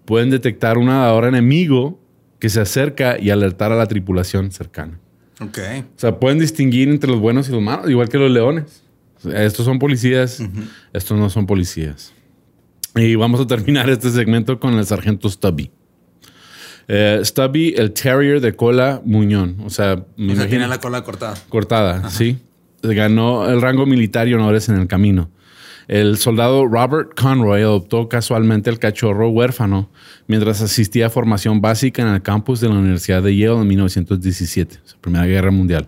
Pueden 0.05 0.29
detectar 0.29 0.77
un 0.77 0.85
nadador 0.85 1.25
enemigo 1.25 1.99
que 2.39 2.47
se 2.47 2.61
acerca 2.61 3.19
y 3.19 3.29
alertar 3.29 3.73
a 3.73 3.75
la 3.75 3.87
tripulación 3.87 4.51
cercana. 4.51 4.97
Ok. 5.41 5.59
O 5.97 5.99
sea, 5.99 6.19
pueden 6.19 6.39
distinguir 6.39 6.87
entre 6.87 7.11
los 7.11 7.19
buenos 7.19 7.49
y 7.49 7.51
los 7.51 7.61
malos, 7.61 7.89
igual 7.89 8.07
que 8.07 8.17
los 8.17 8.31
leones. 8.31 8.81
Estos 9.25 9.65
son 9.65 9.77
policías, 9.79 10.41
estos 10.93 11.17
no 11.17 11.29
son 11.29 11.45
policías. 11.45 12.14
Y 12.95 13.15
vamos 13.15 13.41
a 13.41 13.47
terminar 13.47 13.89
este 13.89 14.09
segmento 14.09 14.59
con 14.59 14.73
el 14.75 14.85
sargento 14.85 15.29
Stubby. 15.29 15.69
Eh, 16.87 17.19
Stubby, 17.23 17.73
el 17.75 17.91
terrier 17.93 18.39
de 18.39 18.55
cola 18.55 19.01
muñón. 19.03 19.57
O 19.65 19.69
sea, 19.69 19.95
me 19.95 20.01
O 20.01 20.05
sea, 20.05 20.23
imagino- 20.25 20.47
tiene 20.47 20.67
la 20.67 20.79
cola 20.79 21.03
cortada. 21.03 21.35
cortada, 21.49 22.09
sí. 22.09 22.37
Ganó 22.83 23.49
el 23.49 23.61
rango 23.61 23.85
militar 23.85 24.27
y 24.27 24.33
honores 24.33 24.69
en 24.69 24.75
el 24.79 24.87
camino. 24.87 25.29
El 25.87 26.17
soldado 26.17 26.65
Robert 26.65 27.11
Conroy 27.19 27.61
adoptó 27.61 28.07
casualmente 28.09 28.69
el 28.69 28.79
cachorro 28.79 29.29
huérfano 29.29 29.89
mientras 30.27 30.61
asistía 30.61 31.07
a 31.07 31.09
formación 31.09 31.61
básica 31.61 32.01
en 32.01 32.07
el 32.09 32.21
campus 32.21 32.59
de 32.59 32.69
la 32.69 32.75
Universidad 32.75 33.21
de 33.21 33.35
Yale 33.35 33.61
en 33.61 33.67
1917, 33.67 34.79
la 34.87 35.01
Primera 35.01 35.25
Guerra 35.25 35.51
Mundial. 35.51 35.87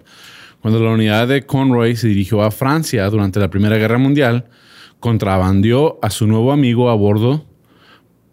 Cuando 0.62 0.80
la 0.84 0.92
unidad 0.92 1.28
de 1.28 1.46
Conroy 1.46 1.96
se 1.96 2.08
dirigió 2.10 2.44
a 2.44 2.52
Francia 2.52 3.10
durante 3.10 3.40
la 3.40 3.50
Primera 3.50 3.78
Guerra 3.78 3.98
Mundial, 3.98 4.46
contrabandió 5.00 6.00
a 6.02 6.10
su 6.10 6.28
nuevo 6.28 6.52
amigo 6.52 6.90
a 6.90 6.96
bordo 6.96 7.46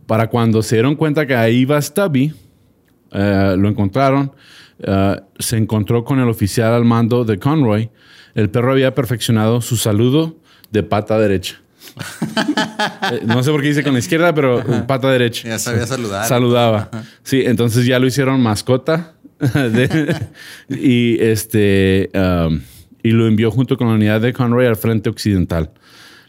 para 0.07 0.29
cuando 0.29 0.63
se 0.63 0.77
dieron 0.77 0.97
cuenta 0.97 1.27
que 1.27 1.35
ahí 1.35 1.57
iba 1.59 1.81
Stubby, 1.81 2.33
eh, 3.13 3.55
lo 3.59 3.69
encontraron, 3.69 4.33
eh, 4.81 5.17
se 5.39 5.57
encontró 5.57 6.05
con 6.05 6.19
el 6.21 6.29
oficial 6.29 6.73
al 6.75 6.85
mando 6.85 7.25
de 7.25 7.39
Conroy. 7.39 7.91
El 8.35 8.51
perro 8.51 8.73
había 8.73 8.95
perfeccionado 8.95 9.61
su 9.61 9.77
saludo 9.77 10.37
de 10.71 10.83
pata 10.83 11.19
derecha. 11.19 11.61
Eh, 13.13 13.21
no 13.27 13.43
sé 13.43 13.51
por 13.51 13.61
qué 13.61 13.69
dice 13.69 13.83
con 13.83 13.93
la 13.93 13.99
izquierda, 13.99 14.35
pero 14.35 14.65
pata 14.87 15.11
derecha. 15.11 15.47
Ya 15.47 15.59
sabía 15.59 15.87
saludar. 15.87 16.27
Saludaba. 16.27 16.89
Sí, 17.23 17.43
entonces 17.45 17.85
ya 17.85 17.99
lo 17.99 18.07
hicieron 18.07 18.41
mascota 18.41 19.13
de- 19.39 20.17
y 20.71 21.19
este 21.23 22.11
um, 22.15 22.61
y 23.03 23.11
lo 23.11 23.27
envió 23.27 23.51
junto 23.51 23.77
con 23.77 23.89
la 23.89 23.95
unidad 23.95 24.23
de 24.23 24.33
Conroy 24.33 24.65
al 24.67 24.77
frente 24.77 25.11
occidental. 25.11 25.71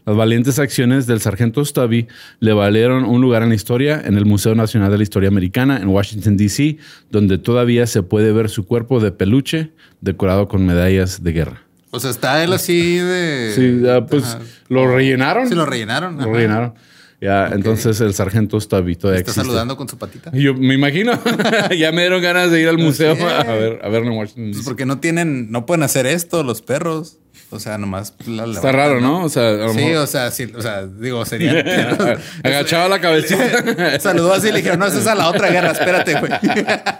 Las 0.05 0.15
valientes 0.15 0.59
acciones 0.59 1.07
del 1.07 1.19
sargento 1.19 1.65
Stubby 1.65 2.07
le 2.39 2.53
valieron 2.53 3.05
un 3.05 3.21
lugar 3.21 3.41
en 3.43 3.49
la 3.49 3.55
historia 3.55 4.01
en 4.05 4.17
el 4.17 4.25
Museo 4.25 4.53
Nacional 4.53 4.91
de 4.91 4.97
la 4.97 5.03
Historia 5.03 5.29
Americana 5.29 5.77
en 5.77 5.87
Washington, 5.87 6.37
D.C., 6.37 6.77
donde 7.09 7.37
todavía 7.37 7.87
se 7.87 8.03
puede 8.03 8.31
ver 8.31 8.49
su 8.49 8.65
cuerpo 8.65 8.99
de 8.99 9.11
peluche 9.11 9.71
decorado 10.01 10.47
con 10.47 10.65
medallas 10.65 11.23
de 11.23 11.31
guerra. 11.31 11.61
O 11.91 11.99
sea, 11.99 12.11
está 12.11 12.43
él 12.43 12.53
así 12.53 12.97
de. 12.97 13.53
Sí, 13.55 13.79
ya, 13.83 14.05
pues 14.05 14.25
Ajá. 14.25 14.39
lo 14.67 14.93
rellenaron. 14.93 15.47
Sí, 15.47 15.55
lo 15.55 15.65
rellenaron. 15.65 16.17
Lo 16.17 16.31
rellenaron. 16.33 16.73
Ya, 17.21 17.47
entonces 17.47 17.99
el 18.01 18.13
sargento 18.13 18.59
Stubby 18.59 18.95
todavía 18.97 19.19
Está 19.21 19.31
existe. 19.31 19.47
saludando 19.47 19.77
con 19.77 19.87
su 19.87 19.97
patita. 19.97 20.29
Yo 20.33 20.53
me 20.53 20.73
imagino. 20.75 21.13
ya 21.79 21.91
me 21.93 22.01
dieron 22.01 22.21
ganas 22.21 22.51
de 22.51 22.61
ir 22.61 22.67
al 22.67 22.77
museo 22.77 23.15
Sí. 23.15 23.21
a 23.23 23.43
ver, 23.53 23.79
a 23.83 23.89
verlo 23.89 24.11
en 24.11 24.17
Washington. 24.17 24.43
Pues 24.47 24.57
DC. 24.57 24.65
porque 24.69 24.85
no 24.85 24.99
tienen, 24.99 25.49
no 25.51 25.65
pueden 25.65 25.81
hacer 25.83 26.05
esto 26.05 26.43
los 26.43 26.61
perros. 26.61 27.17
O 27.51 27.59
sea, 27.59 27.77
nomás 27.77 28.13
la 28.27 28.45
Está 28.45 28.71
raro, 28.71 28.99
¿no? 28.99 29.23
O 29.23 29.29
sea, 29.29 29.49
a 29.49 29.53
lo 29.53 29.69
Sí, 29.73 29.77
mejor- 29.77 29.97
o 30.03 30.07
sea, 30.07 30.31
sí, 30.31 30.51
o 30.55 30.61
sea, 30.61 30.85
digo, 30.87 31.23
sería. 31.25 31.51
Agachaba 32.43 32.89
la 32.89 32.99
cabecita. 32.99 33.99
Saludó 33.99 34.33
así 34.33 34.47
y 34.49 34.51
le 34.51 34.57
dijeron, 34.57 34.79
no, 34.79 34.87
esa 34.87 34.99
es 34.99 35.07
a 35.07 35.15
la 35.15 35.29
otra 35.29 35.49
guerra, 35.49 35.71
espérate, 35.71 36.19
güey. 36.19 36.31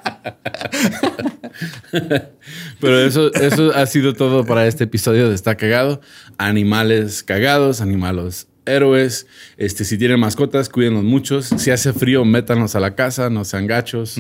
Pero 2.80 3.00
eso, 3.06 3.34
eso 3.34 3.74
ha 3.74 3.86
sido 3.86 4.14
todo 4.14 4.46
para 4.46 4.68
este 4.68 4.84
episodio 4.86 5.30
de 5.30 5.36
Está 5.36 5.56
Cagado. 5.56 6.02
Animales 6.38 7.24
cagados, 7.24 7.82
animales 7.82 8.48
héroes. 8.66 9.28
Este, 9.58 9.86
si 9.86 9.98
tienen 9.98 10.20
mascotas, 10.20 10.70
cuídenlos 10.70 11.04
muchos. 11.04 11.46
Si 11.58 11.72
hace 11.72 11.94
frío, 11.94 12.26
métanlos 12.26 12.76
a 12.76 12.80
la 12.80 12.96
casa, 12.96 13.30
no 13.30 13.46
sean 13.46 13.68
gachos. 13.68 14.18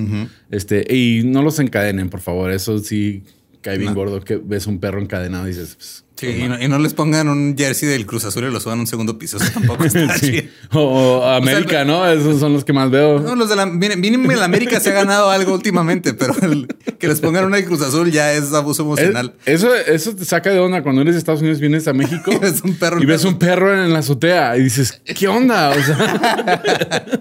Este, 0.51 0.85
y 0.93 1.23
no 1.25 1.41
los 1.41 1.59
encadenen, 1.59 2.09
por 2.09 2.21
favor. 2.21 2.51
Eso 2.51 2.79
sí 2.79 3.23
cae 3.61 3.77
bien 3.77 3.93
gordo 3.93 4.21
que 4.21 4.37
ves 4.37 4.67
un 4.67 4.79
perro 4.79 5.01
encadenado 5.01 5.45
y 5.45 5.49
dices, 5.49 5.75
pues, 5.75 6.04
Sí, 6.17 6.27
y 6.27 6.47
no, 6.47 6.61
y 6.61 6.67
no 6.69 6.79
les 6.79 6.93
pongan 6.93 7.27
un 7.27 7.55
jersey 7.57 7.89
del 7.89 8.05
Cruz 8.05 8.23
Azul 8.23 8.45
y 8.45 8.49
lo 8.51 8.61
suban 8.61 8.77
a 8.77 8.81
un 8.81 8.87
segundo 8.87 9.17
piso. 9.17 9.35
Eso 9.35 9.51
tampoco 9.53 9.83
está 9.85 10.17
sí. 10.17 10.49
O, 10.71 10.79
o 10.79 11.25
América, 11.27 11.83
¿no? 11.83 12.07
Esos 12.09 12.39
son 12.39 12.53
los 12.53 12.63
que 12.63 12.71
más 12.71 12.89
veo. 12.89 13.19
No, 13.19 13.35
los 13.35 13.49
de 13.49 13.57
la 13.57 13.65
mínimo 13.65 14.31
la 14.31 14.45
América 14.45 14.79
se 14.79 14.91
ha 14.91 14.93
ganado 14.93 15.29
algo 15.29 15.53
últimamente, 15.53 16.13
pero 16.13 16.33
el- 16.41 16.67
que 16.99 17.09
les 17.09 17.19
pongan 17.19 17.43
una 17.43 17.57
de 17.57 17.65
Cruz 17.65 17.81
Azul 17.81 18.11
ya 18.11 18.31
es 18.33 18.53
abuso 18.53 18.83
emocional. 18.83 19.33
Es- 19.45 19.55
eso, 19.63 19.75
eso 19.75 20.15
te 20.15 20.23
saca 20.23 20.51
de 20.51 20.59
onda 20.59 20.81
cuando 20.83 21.01
eres 21.01 21.15
de 21.15 21.19
Estados 21.19 21.41
Unidos, 21.41 21.59
vienes 21.59 21.85
a 21.87 21.93
México 21.93 22.31
Y 22.33 22.37
ves 22.37 22.61
un 22.63 22.75
perro 22.75 23.03
y 23.03 23.05
ves 23.05 23.25
un 23.25 23.37
perro 23.37 23.73
en 23.83 23.91
la 23.91 23.99
azotea 23.99 24.55
y 24.57 24.63
dices, 24.63 25.01
¿qué 25.03 25.27
onda? 25.27 25.71
O 25.71 25.83
sea, 25.83 26.61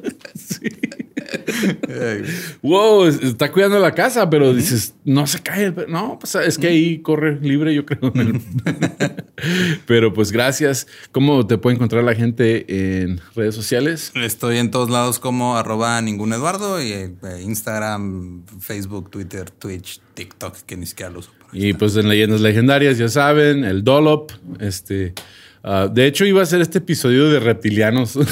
Ay, 0.62 1.03
wow, 2.62 3.06
es- 3.06 3.22
está 3.22 3.50
cuidando 3.52 3.78
la 3.78 3.92
casa, 3.94 4.28
pero 4.30 4.52
dices, 4.54 4.94
no 5.04 5.26
se 5.26 5.40
cae 5.40 5.64
el. 5.66 5.74
No, 5.88 6.18
pues 6.18 6.34
es 6.36 6.58
que 6.58 6.68
ahí 6.68 6.98
corre 6.98 7.38
libre, 7.40 7.74
yo 7.74 7.84
creo. 7.86 8.12
en 8.14 8.20
el- 8.20 8.40
pero 9.86 10.12
pues 10.12 10.32
gracias. 10.32 10.86
¿Cómo 11.12 11.46
te 11.46 11.58
puede 11.58 11.76
encontrar 11.76 12.04
la 12.04 12.14
gente 12.14 13.02
en 13.02 13.20
redes 13.34 13.54
sociales? 13.54 14.12
Estoy 14.14 14.58
en 14.58 14.70
todos 14.70 14.90
lados 14.90 15.18
como 15.18 15.56
arroba 15.56 16.00
ningún 16.00 16.32
Eduardo 16.32 16.82
y 16.82 16.92
eh, 16.92 17.10
Instagram, 17.42 18.44
Facebook, 18.60 19.10
Twitter, 19.10 19.50
Twitch, 19.50 20.00
TikTok, 20.14 20.56
que 20.66 20.76
ni 20.76 20.86
siquiera 20.86 21.10
lo 21.10 21.20
uso. 21.20 21.30
Y 21.52 21.72
pues 21.74 21.96
en 21.96 22.08
Leyendas 22.08 22.40
Legendarias, 22.40 22.98
ya 22.98 23.08
saben, 23.08 23.64
el 23.64 23.84
Dolop, 23.84 24.32
este... 24.58 25.14
ah, 25.64 25.88
de 25.90 26.06
hecho, 26.06 26.24
iba 26.24 26.42
a 26.42 26.46
ser 26.46 26.60
este 26.60 26.78
episodio 26.78 27.28
de 27.30 27.40
reptilianos. 27.40 28.18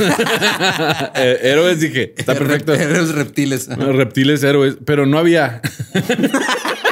Eh, 1.15 1.39
héroes, 1.43 1.81
dije, 1.81 2.15
está 2.17 2.35
perfecto. 2.39 2.73
Eres 2.73 3.15
reptiles. 3.15 3.69
Reptiles 3.69 4.43
héroes, 4.43 4.77
pero 4.85 5.07
no 5.07 5.19
había. 5.19 5.61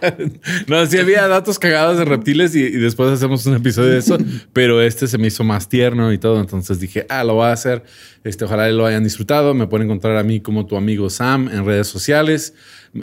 no, 0.66 0.86
sí 0.86 0.98
había 0.98 1.26
datos 1.28 1.58
cagados 1.58 1.98
de 1.98 2.04
reptiles 2.04 2.54
y, 2.54 2.60
y 2.60 2.70
después 2.70 3.10
hacemos 3.10 3.44
un 3.46 3.56
episodio 3.56 3.90
de 3.90 3.98
eso, 3.98 4.18
pero 4.52 4.80
este 4.82 5.06
se 5.06 5.18
me 5.18 5.28
hizo 5.28 5.44
más 5.44 5.68
tierno 5.68 6.12
y 6.12 6.18
todo, 6.18 6.40
entonces 6.40 6.80
dije, 6.80 7.06
ah, 7.08 7.24
lo 7.24 7.34
voy 7.34 7.46
a 7.46 7.52
hacer. 7.52 7.84
Este, 8.24 8.44
ojalá 8.44 8.68
lo 8.70 8.84
hayan 8.84 9.04
disfrutado. 9.04 9.54
Me 9.54 9.66
pueden 9.66 9.86
encontrar 9.86 10.16
a 10.16 10.22
mí 10.22 10.40
como 10.40 10.66
tu 10.66 10.76
amigo 10.76 11.08
Sam 11.08 11.48
en 11.48 11.64
redes 11.64 11.86
sociales. 11.86 12.54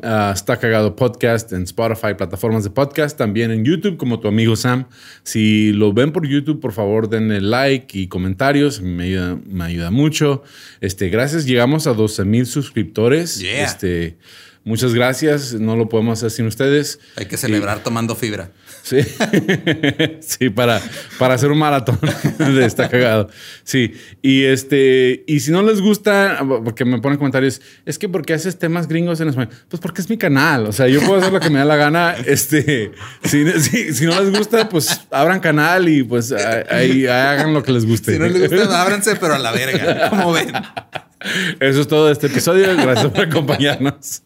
Ah, 0.03 0.31
está 0.34 0.58
cagado 0.58 0.95
podcast 0.95 1.51
en 1.53 1.63
Spotify, 1.63 2.15
plataformas 2.17 2.63
de 2.63 2.69
podcast, 2.69 3.17
también 3.17 3.51
en 3.51 3.63
YouTube 3.63 3.97
como 3.97 4.19
tu 4.19 4.27
amigo 4.27 4.55
Sam. 4.55 4.88
Si 5.23 5.71
lo 5.73 5.93
ven 5.93 6.12
por 6.12 6.27
YouTube, 6.27 6.60
por 6.60 6.73
favor 6.73 7.10
denle 7.10 7.41
like 7.41 7.97
y 7.97 8.08
comentarios, 8.08 8.81
me 8.81 9.05
ayuda, 9.05 9.39
me 9.47 9.63
ayuda 9.63 9.91
mucho. 9.91 10.43
Este, 10.81 11.10
gracias, 11.10 11.45
llegamos 11.45 11.88
a 11.88 11.93
12 11.93 12.25
mil 12.25 12.45
suscriptores. 12.45 13.39
Yeah. 13.39 13.63
Este, 13.63 14.17
muchas 14.65 14.93
gracias, 14.93 15.54
no 15.54 15.78
lo 15.78 15.88
podemos 15.88 16.19
hacer 16.19 16.32
sin 16.32 16.47
ustedes. 16.47 16.99
Hay 17.15 17.28
que 17.28 17.38
celebrar 17.38 17.80
tomando 17.84 18.15
fibra. 18.15 18.51
Sí, 18.84 18.97
sí, 20.19 20.49
para, 20.49 20.82
para 21.17 21.36
hacer 21.36 21.51
un 21.51 21.58
maratón 21.58 21.97
de 22.38 22.65
está 22.65 22.89
cagado. 22.89 23.30
Sí, 23.63 23.93
y 24.21 24.43
este, 24.43 25.23
y 25.28 25.39
si 25.39 25.51
no 25.51 25.63
les 25.63 25.82
gusta, 25.82 26.45
porque 26.63 26.84
me 26.86 26.99
ponen 26.99 27.17
comentarios, 27.17 27.62
es 27.86 27.97
que 27.97 28.10
porque 28.10 28.34
haces 28.34 28.60
temas 28.60 28.88
gringos 28.88 29.21
en 29.21 29.30
español, 29.30 29.54
pues 29.69 29.82
porque 29.82 30.01
es 30.01 30.10
mi 30.10 30.17
canal. 30.17 30.67
O 30.67 30.71
sea, 30.71 30.88
yo 30.88 30.99
puedo 31.01 31.19
hacer 31.19 31.32
lo 31.32 31.39
que 31.39 31.49
me 31.49 31.60
da 31.60 31.65
la 31.65 31.78
gana. 31.78 32.15
Este, 32.25 32.91
si, 33.23 33.49
si, 33.62 33.93
si 33.93 34.06
no 34.06 34.19
les 34.19 34.38
gusta, 34.38 34.67
pues 34.67 35.01
abran 35.12 35.39
canal 35.39 35.88
y 35.88 36.04
pues 36.04 36.32
ahí, 36.32 36.63
ahí 36.69 37.08
hagan 37.08 37.54
lo 37.54 37.63
que 37.63 37.71
les 37.71 37.86
guste. 37.86 38.13
Si 38.13 38.19
no 38.19 38.28
les 38.28 38.51
gusta, 38.51 38.82
ábranse, 38.82 39.15
pero 39.15 39.36
a 39.36 39.39
la 39.39 39.51
verga. 39.51 40.10
Como 40.10 40.34
ven. 40.34 40.51
Eso 41.60 41.82
es 41.82 41.88
todo 41.88 42.08
de 42.08 42.13
este 42.13 42.28
episodio. 42.28 42.75
Gracias 42.75 43.12
por 43.12 43.21
acompañarnos. 43.21 44.23